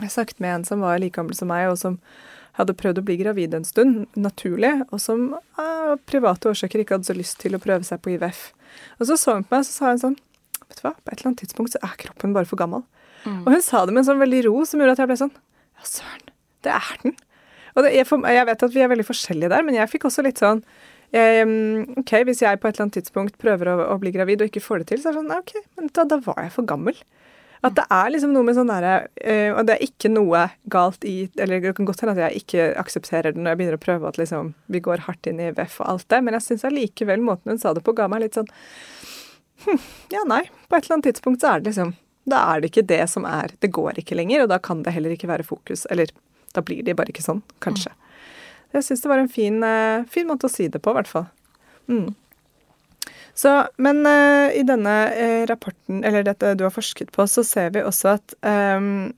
[0.06, 1.98] jeg snakket med en som var like gammel som meg, og som
[2.58, 5.28] hadde prøvd å bli gravid en stund, naturlig, og som
[5.60, 8.48] av private årsaker ikke hadde så lyst til å prøve seg på IVF.
[8.98, 10.18] Og så så hun på meg, så sa hun sånn
[10.68, 12.82] Vet du hva, på et eller annet tidspunkt så er kroppen bare for gammel.
[13.46, 15.32] Og hun sa det med en sånn veldig ro som gjorde at jeg ble sånn
[15.32, 16.26] Ja, søren,
[16.66, 17.14] det er den.
[17.72, 20.24] Og det, jeg, jeg vet at vi er veldig forskjellige der, men jeg fikk også
[20.26, 20.60] litt sånn
[21.14, 24.42] jeg, mm, OK, hvis jeg på et eller annet tidspunkt prøver å, å bli gravid
[24.44, 26.52] og ikke får det til, så er det sånn OK, men da, da var jeg
[26.58, 26.98] for gammel.
[27.66, 31.04] At det er liksom noe med sånn derre eh, Og det er ikke noe galt
[31.08, 33.82] i Eller det kan godt hende at jeg ikke aksepterer det når jeg begynner å
[33.82, 36.66] prøve at liksom vi går hardt inn i VF og alt det, men jeg syns
[36.68, 38.50] allikevel måten hun sa det på, ga meg litt sånn
[39.64, 39.80] hm,
[40.14, 40.44] Ja, nei.
[40.68, 41.94] På et eller annet tidspunkt så er det liksom
[42.30, 44.94] Da er det ikke det som er Det går ikke lenger, og da kan det
[44.94, 45.86] heller ikke være fokus.
[45.90, 46.12] Eller
[46.54, 47.90] da blir det bare ikke sånn, kanskje.
[48.74, 51.10] Jeg syns det var en fin, eh, fin måte å si det på, i hvert
[51.10, 51.28] fall.
[51.88, 52.14] Mm.
[53.38, 57.70] Så, men uh, i denne uh, rapporten, eller dette du har forsket på, så ser
[57.76, 59.12] vi også at um,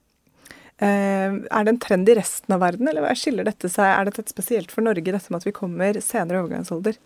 [0.83, 3.89] uh, Er det en trend i resten av verden, eller skiller dette seg?
[3.89, 7.01] Er dette spesielt for Norge, dette med at vi kommer senere i overgangsalder?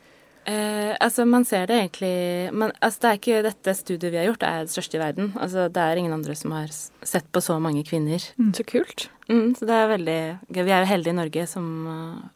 [0.44, 4.26] Eh, altså, man ser det egentlig men, altså, Det er ikke dette studiet vi har
[4.28, 5.30] gjort, det er det største i verden.
[5.40, 8.20] Altså, det er ingen andre som har sett på så mange kvinner.
[8.52, 9.08] Så kult.
[9.30, 10.18] Mm, så det er veldig
[10.50, 10.60] gøy.
[10.66, 11.70] Vi er jo heldige i Norge som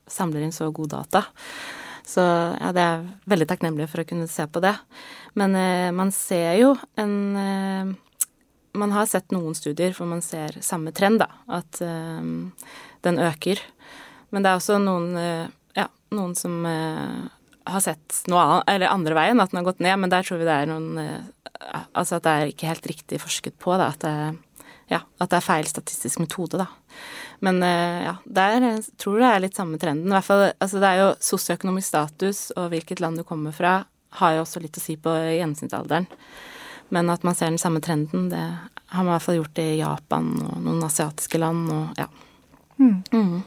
[0.08, 1.26] samler inn så god data.
[2.09, 4.75] Så ja, det er veldig takknemlig for å kunne se på det.
[5.37, 7.97] Men eh, man ser jo en eh,
[8.79, 11.29] Man har sett noen studier hvor man ser samme trend, da.
[11.51, 12.21] At eh,
[13.05, 13.61] den øker.
[14.31, 17.29] Men det er også noen, eh, ja, noen som eh,
[17.68, 19.97] har sett noe annet, eller andre veien, at den har gått ned.
[20.01, 21.18] Men der tror vi det er noen eh,
[21.68, 23.88] Altså at det er ikke helt riktig forsket på, da.
[23.90, 26.68] At det, ja, at det er feil statistisk metode, da.
[27.44, 30.11] Men eh, ja, der eh, tror jeg det er litt samme trenden.
[30.11, 33.81] I hvert fall, altså det er jo sosioøkonomisk status og hvilket land du kommer fra,
[34.18, 36.09] har jo også litt å si på gjennomsnittsalderen.
[36.94, 39.68] Men at man ser den samme trenden, det har man i hvert fall gjort i
[39.79, 42.09] Japan og noen asiatiske land og ja.
[42.79, 43.42] Mm.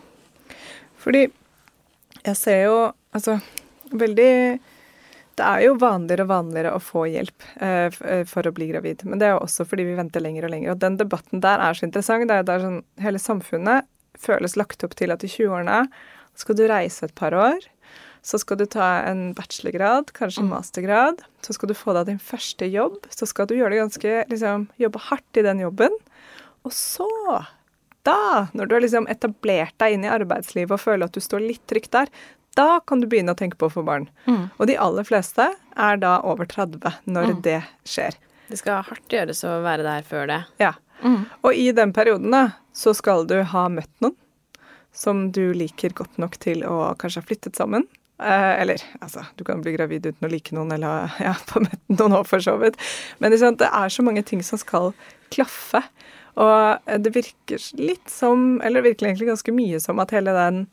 [1.02, 1.24] Fordi
[2.22, 2.76] jeg ser jo
[3.16, 3.40] altså
[3.92, 4.34] veldig
[5.42, 9.02] Det er jo vanligere og vanligere å få hjelp eh, eh, for å bli gravid.
[9.10, 10.76] Men det er jo også fordi vi venter lenger og lenger.
[10.76, 12.30] Og den debatten der er så interessant.
[12.30, 13.90] Det er der sånn hele samfunnet
[14.22, 15.80] føles lagt opp til at i 20-årene
[16.38, 17.66] skal du reise et par år.
[18.22, 21.24] Så skal du ta en bachelorgrad, kanskje en mastergrad.
[21.42, 23.00] Så skal du få deg din første jobb.
[23.10, 25.98] Så skal du gjøre det ganske liksom, jobbe hardt i den jobben.
[26.62, 27.10] Og så
[28.06, 31.44] da, når du har liksom etablert deg inn i arbeidslivet og føler at du står
[31.50, 32.14] litt trygt der,
[32.56, 34.10] da kan du begynne å tenke på å få barn.
[34.28, 34.50] Mm.
[34.58, 35.46] Og de aller fleste
[35.78, 37.42] er da over 30 når Mm.
[37.46, 38.18] det skjer.
[38.50, 40.42] Det skal hardt gjøres å være der før det.
[40.60, 40.74] Ja.
[41.04, 41.26] Mm.
[41.44, 44.16] Og i den perioden da, så skal du ha møtt noen
[44.94, 47.86] som du liker godt nok til å kanskje ha flyttet sammen.
[48.22, 51.88] Eh, eller altså, du kan bli gravid uten å like noen, eller ja, på møtt
[51.96, 52.76] noen òg, for så vidt.
[53.20, 54.92] Men ikke det er så mange ting som skal
[55.32, 55.82] klaffe.
[56.36, 60.68] Og det virker litt som, eller det virker egentlig ganske mye som, at hele den,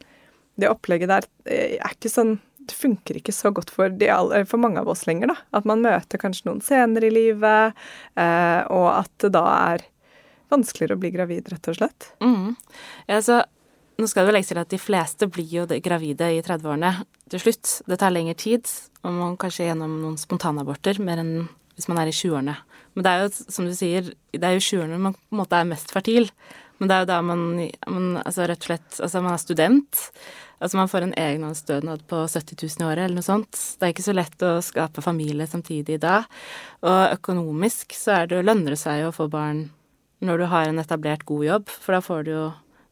[0.59, 4.11] det opplegget der eh, er ikke sånn det funker ikke så godt for, de
[4.45, 5.31] for mange av oss lenger.
[5.33, 5.37] da.
[5.57, 7.79] At man møter kanskje noen senere i livet,
[8.13, 9.87] eh, og at det da er
[10.53, 12.11] vanskeligere å bli gravid, rett og slett.
[12.21, 12.53] Mm.
[13.09, 13.41] Ja, så
[13.99, 16.93] nå skal det vel legges til at de fleste blir jo gravide i 30-årene
[17.33, 17.73] til slutt.
[17.89, 18.69] Det tar lengre tid,
[19.03, 21.35] og man kanskje gjennom noen spontanaborter mer enn
[21.79, 22.55] hvis man er i 20-årene.
[22.95, 25.59] Men det er jo, som du sier, det er jo 20-årene man på en måte
[25.59, 26.29] er mest fertil.
[26.79, 27.45] Men det er jo da man,
[27.91, 30.03] man altså rett og slett Altså, man er student.
[30.59, 33.59] Altså man får en egenhåndsstønad på 70 000 i året eller noe sånt.
[33.79, 36.21] Det er ikke så lett å skape familie samtidig da.
[36.83, 39.69] Og økonomisk så er det, lønner det seg å få barn
[40.25, 42.47] når du har en etablert god jobb, for da får du jo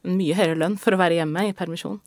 [0.06, 1.98] en mye høyere lønn for å være hjemme i permisjon.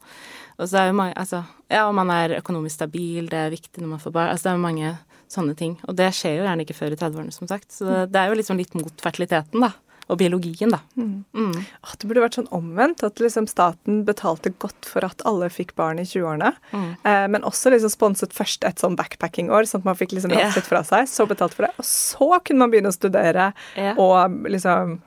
[0.60, 3.84] Og så er jo mange, altså, ja, og man er økonomisk stabil, det er viktig
[3.84, 4.32] når man får barn.
[4.32, 4.94] Altså det er jo mange
[5.32, 5.76] sånne ting.
[5.88, 7.70] Og det skjer jo gjerne ikke før i 30-årene, som sagt.
[7.76, 9.72] Så det, er jo liksom litt mot fertiliteten, da.
[10.10, 10.80] Og biologien, da.
[10.98, 11.52] Mm.
[11.86, 15.76] Åh, det burde vært sånn omvendt, at liksom staten betalte godt for at alle fikk
[15.78, 16.50] barn i 20-årene.
[16.74, 16.88] Mm.
[17.04, 20.58] Eh, men også liksom sponset først et sånn backpacking-år, sånn at man fikk liksom lagt
[20.58, 21.06] litt fra seg.
[21.12, 21.76] Så betalt for det.
[21.78, 24.00] Og så kunne man begynne å studere yeah.
[24.02, 24.98] og liksom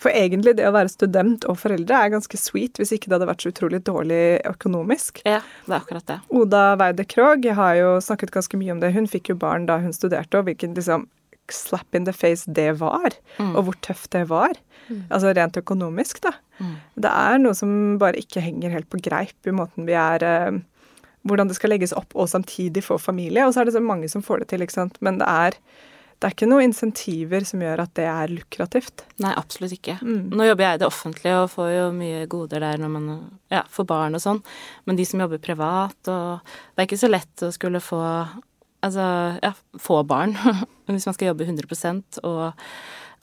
[0.00, 3.26] For egentlig, det å være student og foreldre er ganske sweet hvis ikke det hadde
[3.28, 5.20] vært så utrolig dårlig økonomisk.
[5.28, 6.16] Ja, det er akkurat det.
[6.32, 8.94] Oda Weide Krogh har jo snakket ganske mye om det.
[8.96, 11.04] Hun fikk jo barn da hun studerte, og hvilken liksom
[11.54, 13.16] slap in the face det var.
[13.38, 14.58] Og hvor tøft det var.
[15.08, 16.34] Altså rent økonomisk, da.
[16.58, 16.74] Mm.
[17.06, 20.58] Det er noe som bare ikke henger helt på greip i måten vi er eh,
[21.28, 23.44] Hvordan det skal legges opp, og samtidig få familie.
[23.44, 24.94] Og så er det så mange som får det til, ikke sant.
[25.04, 25.58] Men det er,
[26.16, 29.04] det er ikke noen insentiver som gjør at det er lukrativt.
[29.20, 29.98] Nei, absolutt ikke.
[30.00, 30.30] Mm.
[30.32, 33.10] Nå jobber jeg i det offentlige og får jo mye goder der når man
[33.52, 34.40] ja, får barn og sånn,
[34.88, 38.00] men de som jobber privat og Det er ikke så lett å skulle få
[38.80, 39.04] Altså,
[39.42, 40.36] ja, få barn
[40.90, 42.52] hvis man skal jobbe 100% og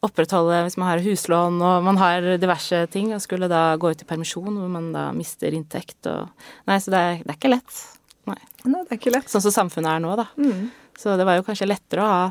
[0.06, 4.04] opprettholde hvis man har huslån og man har diverse ting, og skulle da gå ut
[4.04, 6.28] i permisjon hvor man da mister inntekt og
[6.70, 7.80] Nei, så det er, det er ikke lett.
[8.28, 8.42] Nei.
[8.68, 9.32] Nei, det er ikke lett.
[9.32, 10.28] Sånn som samfunnet er nå, da.
[10.38, 10.68] Mm.
[10.98, 12.22] Så det var jo kanskje lettere å ha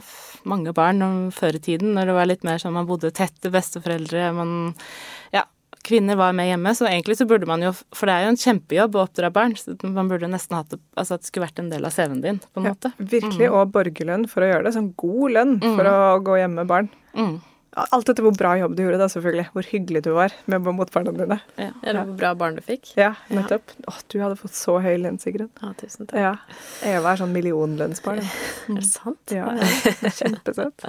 [0.47, 3.35] mange barn om før i tiden, når det var litt mer sånn man bodde tett
[3.41, 4.51] til besteforeldre, man
[5.35, 5.47] Ja,
[5.87, 8.40] kvinner var med hjemme, så egentlig så burde man jo For det er jo en
[8.42, 11.62] kjempejobb å oppdra barn, så man burde nesten hatt det Altså at det skulle vært
[11.62, 12.92] en del av CV-en din, på en Ja, måte.
[12.99, 13.51] virkelig.
[13.53, 14.75] Og borgerlønn for å gjøre det.
[14.77, 16.90] Sånn god lønn for å gå hjemme med barn.
[17.14, 17.37] Mm.
[17.77, 19.51] Alt etter hvor bra jobb du gjorde, da, selvfølgelig.
[19.53, 21.37] Hvor hyggelig du var med mot barna dine.
[21.61, 21.70] Ja.
[21.85, 22.94] Eller hvor bra barn du fikk.
[22.96, 23.75] Ja, nettopp.
[23.92, 25.51] Åh, du hadde fått så høy lønn, Sigrun.
[25.61, 26.16] Ja, tusen takk.
[26.16, 26.31] Ja.
[26.88, 28.22] Eva er sånn millionlønnsbarn.
[28.72, 29.20] Er det sant?
[29.35, 29.53] Ja,
[30.09, 30.88] Kjempesøt.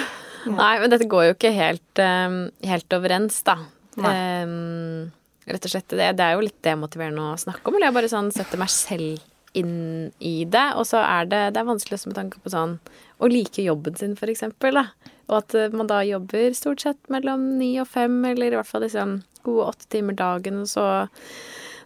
[0.60, 2.36] Nei, men dette går jo ikke helt, um,
[2.68, 3.56] helt overens, da.
[3.96, 5.12] Um,
[5.46, 5.88] rett og slett.
[5.88, 7.78] Det, det er jo litt demotiverende å snakke om.
[7.78, 9.22] Eller jeg bare sånn setter meg selv
[9.56, 10.66] inn i det.
[10.76, 12.78] Og så er det, det er vanskelig også med tanke på sånn
[13.16, 14.80] å like jobben sin, for eksempel.
[14.80, 15.12] Da.
[15.30, 18.68] Og at eh, man da jobber stort sett mellom ni og fem, eller i hvert
[18.68, 20.86] fall liksom gode åtte timer dagen, og så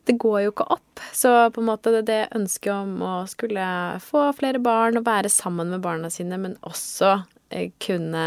[0.08, 1.02] det går jo ikke opp.
[1.14, 3.64] Så på en måte det, det ønsket om å skulle
[4.02, 7.20] få flere barn og være sammen med barna sine, men også
[7.52, 8.24] eh, kunne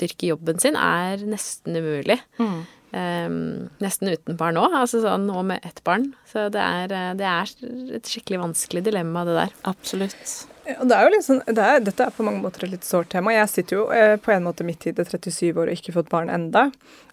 [0.00, 2.18] dyrke jobben sin, er nesten umulig.
[2.38, 2.64] Mm.
[2.94, 6.12] Ehm, nesten uten barn òg, altså sånn nå med ett barn.
[6.30, 7.50] Så det er, eh, det er
[7.96, 9.54] et skikkelig vanskelig dilemma, det der.
[9.66, 10.34] Absolutt.
[10.64, 13.34] Det er sånn, det er, dette er på mange måter et litt sårt tema.
[13.34, 16.12] Jeg sitter jo eh, på en måte midt i det 37 år og ikke fått
[16.12, 16.68] barn enda.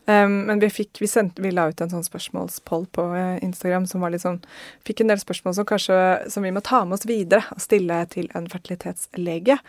[0.09, 3.83] Um, men vi fikk, vi, sendte, vi la ut en sånn spørsmålspoll på eh, Instagram
[3.85, 4.39] som var litt sånn
[4.87, 5.97] Fikk en del spørsmål som kanskje
[6.33, 9.59] som vi må ta med oss videre og stille til en fertilitetslege.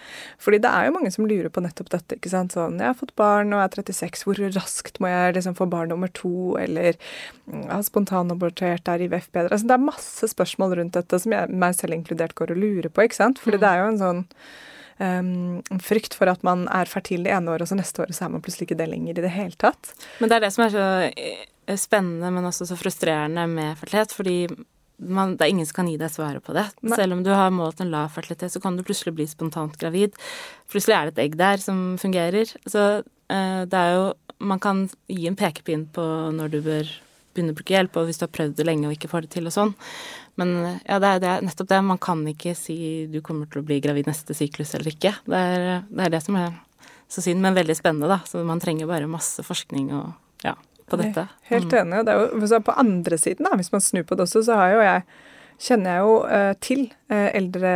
[0.40, 2.16] Fordi det er jo mange som lurer på nettopp dette.
[2.16, 2.56] ikke sant?
[2.56, 5.92] Sånn, jeg har fått barn og er 36, hvor raskt må jeg liksom få barn
[5.92, 6.56] nummer to?
[6.62, 9.52] Eller jeg har spontanabortert, er IVF bedre?
[9.52, 12.88] Altså, det er masse spørsmål rundt dette som jeg, meg selv inkludert, går og lurer
[12.88, 13.04] på.
[13.04, 13.42] ikke sant?
[13.42, 14.24] Fordi det er jo en sånn
[15.02, 18.26] um, frykt for at man er fertil det ene året, og så neste året så
[18.26, 19.94] er man plutselig ikke det lenger i det hele tatt.
[20.20, 24.16] Men det er det som er så eh, spennende, men også så frustrerende med fertilitet,
[24.16, 24.38] fordi
[25.02, 26.66] man, det er ingen som kan gi deg svaret på det.
[26.84, 26.96] Nei.
[26.98, 30.14] Selv om du har målt en lav fertilitet, så kan du plutselig bli spontant gravid.
[30.70, 32.52] Plutselig er det et egg der som fungerer.
[32.70, 34.10] Så eh, det er jo
[34.42, 36.02] Man kan gi en pekepinn på
[36.34, 36.88] når du bør
[37.32, 39.30] begynne å bruke hjelp, og hvis du har prøvd det lenge og ikke får det
[39.36, 39.70] til og sånn.
[40.40, 40.52] Men
[40.86, 41.80] ja, det er, det er nettopp det.
[41.84, 42.76] Man kan ikke si
[43.12, 45.14] du kommer til å bli gravid neste syklus eller ikke.
[45.28, 46.54] Det er det, er det som er
[47.12, 48.22] så synd, men veldig spennende, da.
[48.28, 50.54] Så man trenger bare masse forskning og ja,
[50.88, 51.26] på dette.
[51.50, 52.00] Helt enig.
[52.00, 54.56] Og det er jo, på andre siden, da, hvis man snur på det også, så
[54.56, 55.04] har jo jeg
[55.62, 56.80] kjenner jeg jo uh, til
[57.12, 57.72] uh, eldre,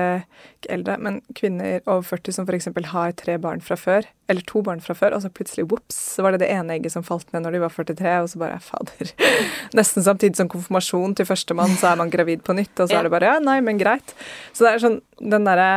[0.56, 2.68] ikke eldre, men kvinner over 40 som f.eks.
[2.90, 6.26] har tre barn fra før, eller to barn fra før, og så plutselig whoops, så
[6.26, 8.60] var det det ene egget som falt ned når de var 43, og så bare
[8.64, 9.12] fader.
[9.78, 13.06] Nesten samtidig som konfirmasjon til førstemann, så er man gravid på nytt, og så er
[13.06, 14.16] det bare ja, nei, men greit.
[14.52, 15.70] Så det er sånn, den derre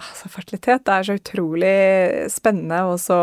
[0.00, 1.76] altså, fertilitet det er så utrolig
[2.32, 3.20] spennende og så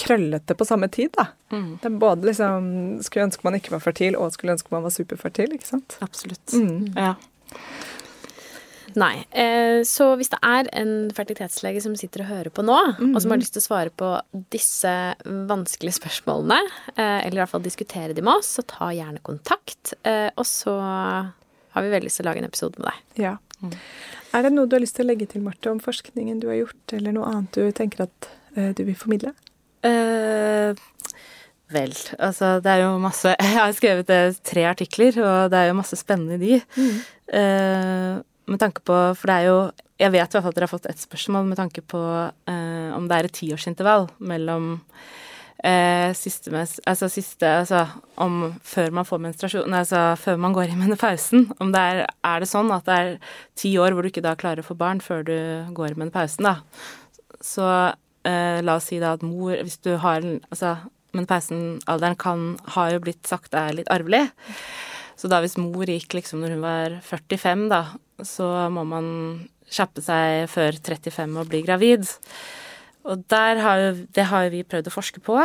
[0.00, 1.28] krøllete på samme tid, da.
[1.52, 1.78] Mm.
[1.78, 2.64] Det er både liksom
[3.06, 5.98] Skulle ønske man ikke var fertil, og skulle ønske man var superfertil, ikke sant?
[6.02, 6.56] Absolutt.
[6.56, 6.92] Mm.
[6.96, 7.14] Ja.
[8.98, 9.24] Nei.
[9.30, 13.32] Eh, så hvis det er en fertilitetslege som sitter og hører på nå, og som
[13.32, 14.10] har lyst til å svare på
[14.52, 14.92] disse
[15.48, 16.58] vanskelige spørsmålene,
[16.96, 19.94] eh, eller i hvert fall diskutere de med oss, så ta gjerne kontakt.
[20.04, 23.24] Eh, og så har vi veldig lyst til å lage en episode med deg.
[23.28, 23.36] Ja.
[24.34, 26.60] Er det noe du har lyst til å legge til, Marte, om forskningen du har
[26.64, 29.32] gjort, eller noe annet du tenker at eh, du vil formidle?
[29.82, 30.82] Eh,
[31.72, 35.70] vel, altså det er jo masse Jeg har skrevet eh, tre artikler, og det er
[35.70, 36.60] jo masse spennende i de.
[37.32, 39.58] Eh, med tanke på For det er jo
[40.02, 42.90] Jeg vet i hvert fall at dere har fått ett spørsmål med tanke på uh,
[42.96, 44.72] om det er et tiårsintervall mellom
[45.62, 46.50] eh, siste.
[46.90, 47.84] Altså siste Altså
[48.20, 51.48] om før man får menstruasjon Altså før man går i menopausen.
[51.60, 53.12] Om det er Er det sånn at det er
[53.58, 55.36] ti år hvor du ikke da klarer å få barn før du
[55.76, 56.58] går i menopausen, da.
[57.42, 57.64] Så
[58.28, 60.76] eh, la oss si da at mor Hvis du har Altså
[61.12, 64.28] menopausenalderen kan Har jo blitt sagt er litt arvelig.
[65.16, 67.82] Så da hvis mor gikk liksom når hun var 45, da,
[68.26, 69.06] så må man
[69.72, 72.08] kjappe seg før 35 og bli gravid.
[73.06, 75.36] Og der har jo, det har jo vi prøvd å forske på,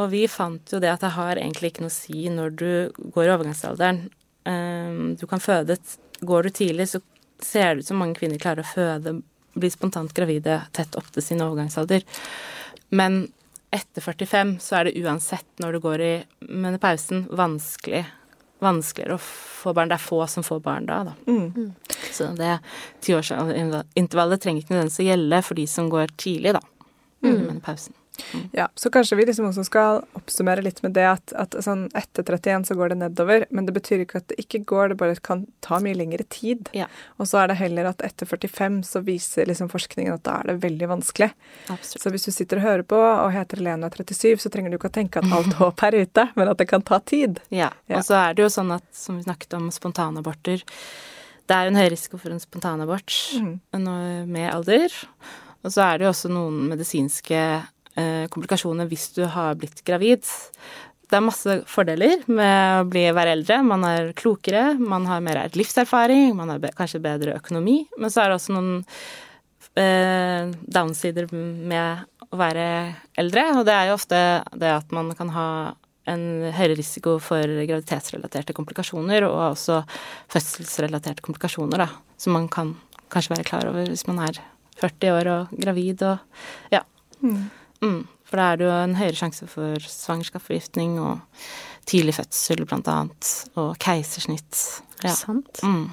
[0.00, 2.70] og vi fant jo det at det har egentlig ikke noe å si når du
[3.12, 4.02] går i overgangsalderen.
[4.48, 5.76] Ehm, Du kan føde
[6.20, 7.00] Går du tidlig, så
[7.40, 9.22] ser det ut som mange kvinner klarer å føde,
[9.54, 12.06] bli spontant gravide tett opp til sin overgangsalder.
[12.94, 13.22] Men
[13.70, 16.14] etter 45 så er det uansett når du går i
[16.48, 18.04] menopausen vanskelig
[18.60, 19.88] vanskeligere å få barn.
[19.88, 21.14] Det er få som får barn da, da.
[21.30, 21.72] Mm.
[22.12, 22.58] Så det
[23.06, 26.62] tiårsintervallet trenger ikke nødvendigvis å gjelde for de som går tidlig, da.
[27.24, 27.96] I menopausen.
[28.56, 32.24] Ja, så kanskje vi liksom også skal oppsummere litt med det at, at sånn etter
[32.26, 35.16] 31 så går det nedover, men det betyr ikke at det ikke går, det bare
[35.24, 36.70] kan ta mye lengre tid.
[36.76, 36.86] Ja.
[37.18, 40.52] Og så er det heller at etter 45 så viser liksom forskningen at da er
[40.52, 41.30] det veldig vanskelig.
[41.68, 42.02] Absolutt.
[42.04, 44.70] Så hvis du sitter og hører på og heter Helene og er 37, så trenger
[44.74, 47.40] du ikke å tenke at alt håp er ute, men at det kan ta tid.
[47.50, 47.70] Ja.
[47.90, 47.98] Ja.
[48.00, 50.62] Og så er det jo sånn at, som vi snakket om spontanaborter,
[51.50, 53.56] det er en høy risiko for en spontanabort Mm.
[54.30, 54.92] med alder.
[55.64, 57.40] Og så er det jo også noen medisinske
[58.30, 60.22] komplikasjoner hvis du har blitt gravid.
[61.10, 63.56] Det er masse fordeler med å bli, være eldre.
[63.66, 67.80] Man er klokere, man har mer livserfaring, man har kanskje bedre økonomi.
[67.98, 68.70] Men så er det også noen
[69.74, 72.66] eh, downsider med å være
[73.18, 74.20] eldre, og det er jo ofte
[74.54, 75.48] det at man kan ha
[76.10, 76.24] en
[76.54, 79.82] høyere risiko for graviditetsrelaterte komplikasjoner, og også
[80.30, 82.76] fødselsrelaterte komplikasjoner, da, som man kan
[83.10, 84.38] kanskje være klar over hvis man er
[84.80, 86.84] 40 år og gravid og ja.
[87.20, 87.50] Mm.
[87.84, 91.20] Mm, for da er det jo en høyere sjanse for svangerskapsforgiftning og
[91.88, 94.58] tidlig fødsel, blant annet, og keisersnitt.
[95.02, 95.14] Ja.
[95.16, 95.62] Sant.
[95.64, 95.88] Mm.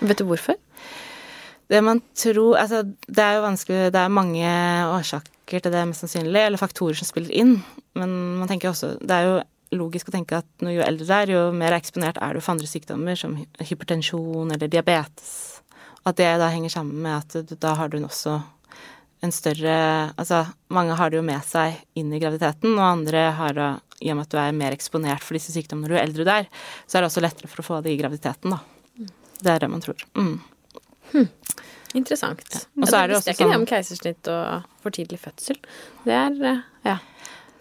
[0.00, 0.56] Vet du hvorfor?
[1.70, 4.48] Det man tror Altså, det er jo vanskelig Det er mange
[4.90, 7.56] årsaker til det, mest sannsynlig, eller faktorer som spiller inn.
[7.94, 9.42] Men man tenker også Det er jo
[9.74, 12.68] logisk å tenke at jo eldre du er, jo mer eksponert er du for andre
[12.68, 15.62] sykdommer, som hypertensjon eller diabetes.
[16.06, 18.36] At det da henger sammen med at du, da har du også
[19.24, 19.74] en større
[20.14, 23.70] Altså, mange har det jo med seg inn i graviditeten, og andre har det
[24.04, 26.26] I og med at du er mer eksponert for disse sykdommene når du er eldre
[26.26, 26.48] du er,
[26.86, 28.60] så er det også lettere for å få det i graviditeten, da.
[29.44, 30.04] Det er det man tror.
[30.16, 30.36] Mm.
[31.94, 32.66] Interessant.
[32.80, 35.58] Og så er det også jeg ikke det sånn- om keisersnitt og for tidlig fødsel.
[36.04, 36.98] Det er eh, Ja.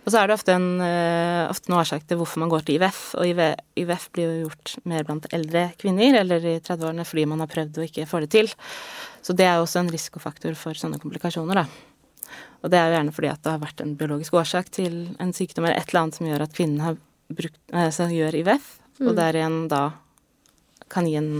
[0.04, 2.76] Og så er det ofte en, eh, ofte en årsak til hvorfor man går til
[2.76, 3.24] IVF, og
[3.80, 7.78] IVF blir jo gjort mer blant eldre kvinner, eller i 30-årene fordi man har prøvd
[7.78, 8.52] og ikke får det til.
[9.24, 12.38] Så det er jo også en risikofaktor for sånne komplikasjoner, da.
[12.64, 15.34] Og det er jo gjerne fordi at det har vært en biologisk årsak til en
[15.36, 16.98] sykdom eller et eller annet som gjør at kvinnen har
[17.34, 18.70] brukt, altså gjør IVF,
[19.04, 19.84] og der igjen da
[20.94, 21.32] kan gi en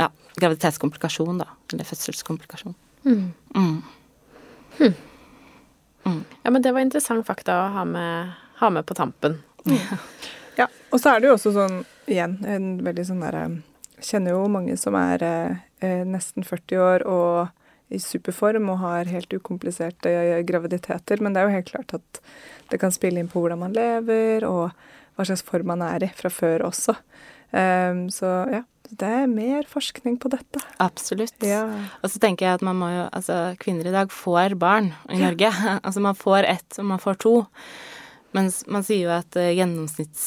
[0.00, 1.50] ja, graviditetskomplikasjon, da.
[1.72, 2.74] Eller fødselskomplikasjon.
[3.04, 3.30] Mm.
[3.54, 3.82] Mm.
[6.44, 9.40] ja, men det var interessant fakta å ha med, ha med på tampen.
[10.58, 13.44] Ja, og så er det jo også sånn, igjen, en veldig sånn derre
[14.04, 17.48] Kjenner jo mange som er eh, nesten 40 år og
[17.88, 22.22] i superform og har helt ukompliserte eh, graviditeter, men det er jo helt klart at
[22.68, 24.70] det kan spille inn på hvordan man lever, og
[25.16, 26.94] hva slags form man er i fra før også.
[27.48, 30.60] Um, så ja, det er mer forskning på dette.
[30.84, 31.36] Absolutt.
[31.44, 31.64] Ja.
[32.02, 35.20] Og så tenker jeg at man må jo Altså, kvinner i dag får barn i
[35.20, 35.50] Norge.
[35.86, 37.34] altså, man får ett, og man får to.
[38.36, 40.26] Men man sier jo at eh, gjennomsnitts...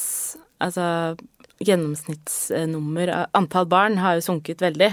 [0.62, 1.16] Altså
[1.66, 4.90] gjennomsnittsnummer Antall barn har jo sunket veldig.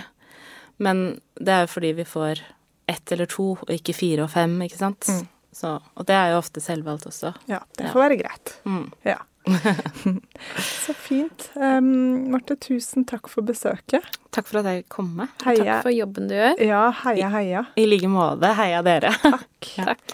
[0.79, 2.43] Men det er jo fordi vi får
[2.89, 5.09] ett eller to, og ikke fire og fem, ikke sant.
[5.11, 5.25] Mm.
[5.59, 7.33] Så, og det er jo ofte selvvalgt også.
[7.49, 8.05] Ja, det får ja.
[8.05, 8.53] være greit.
[8.65, 8.85] Mm.
[9.05, 9.17] Ja.
[10.85, 11.49] Så fint.
[11.55, 14.05] Um, Marte, tusen takk for besøket.
[14.35, 15.31] Takk for at jeg kom med.
[15.45, 15.63] Heia.
[15.63, 16.59] Takk for jobben du gjør.
[16.63, 17.63] Ja, heia, heia.
[17.73, 18.51] I, i like måte.
[18.59, 19.13] Heia dere.
[19.23, 19.71] Takk.
[19.89, 20.13] takk.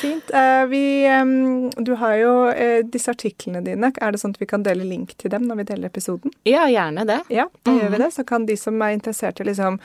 [0.00, 0.32] Fint.
[0.34, 3.92] Uh, vi, um, du har jo uh, disse artiklene dine.
[3.98, 6.34] Er det sånn at vi kan dele link til dem når vi deler episoden?
[6.48, 7.22] Ja, gjerne det.
[7.32, 7.78] Ja, da mm.
[7.78, 8.04] gjør vi mhm.
[8.06, 8.10] det.
[8.18, 9.80] Så kan de som er interessert i liksom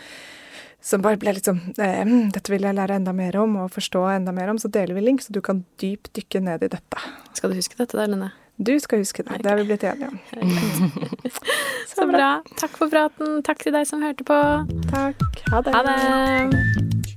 [0.87, 4.33] som bare ble litt sånn Dette vil jeg lære enda mer om og forstå enda
[4.35, 4.59] mer om.
[4.61, 7.07] Så deler vi link, så du kan dypt dykke ned i dette.
[7.37, 8.31] Skal du huske dette, da, Lene?
[8.57, 9.37] Du skal huske det.
[9.43, 10.19] Det har vi blitt enige om.
[11.95, 12.41] Så bra.
[12.57, 13.43] Takk for praten.
[13.45, 14.39] Takk til deg som hørte på.
[14.89, 15.43] Takk.
[15.51, 15.75] Ha det.
[15.77, 17.16] Ha det.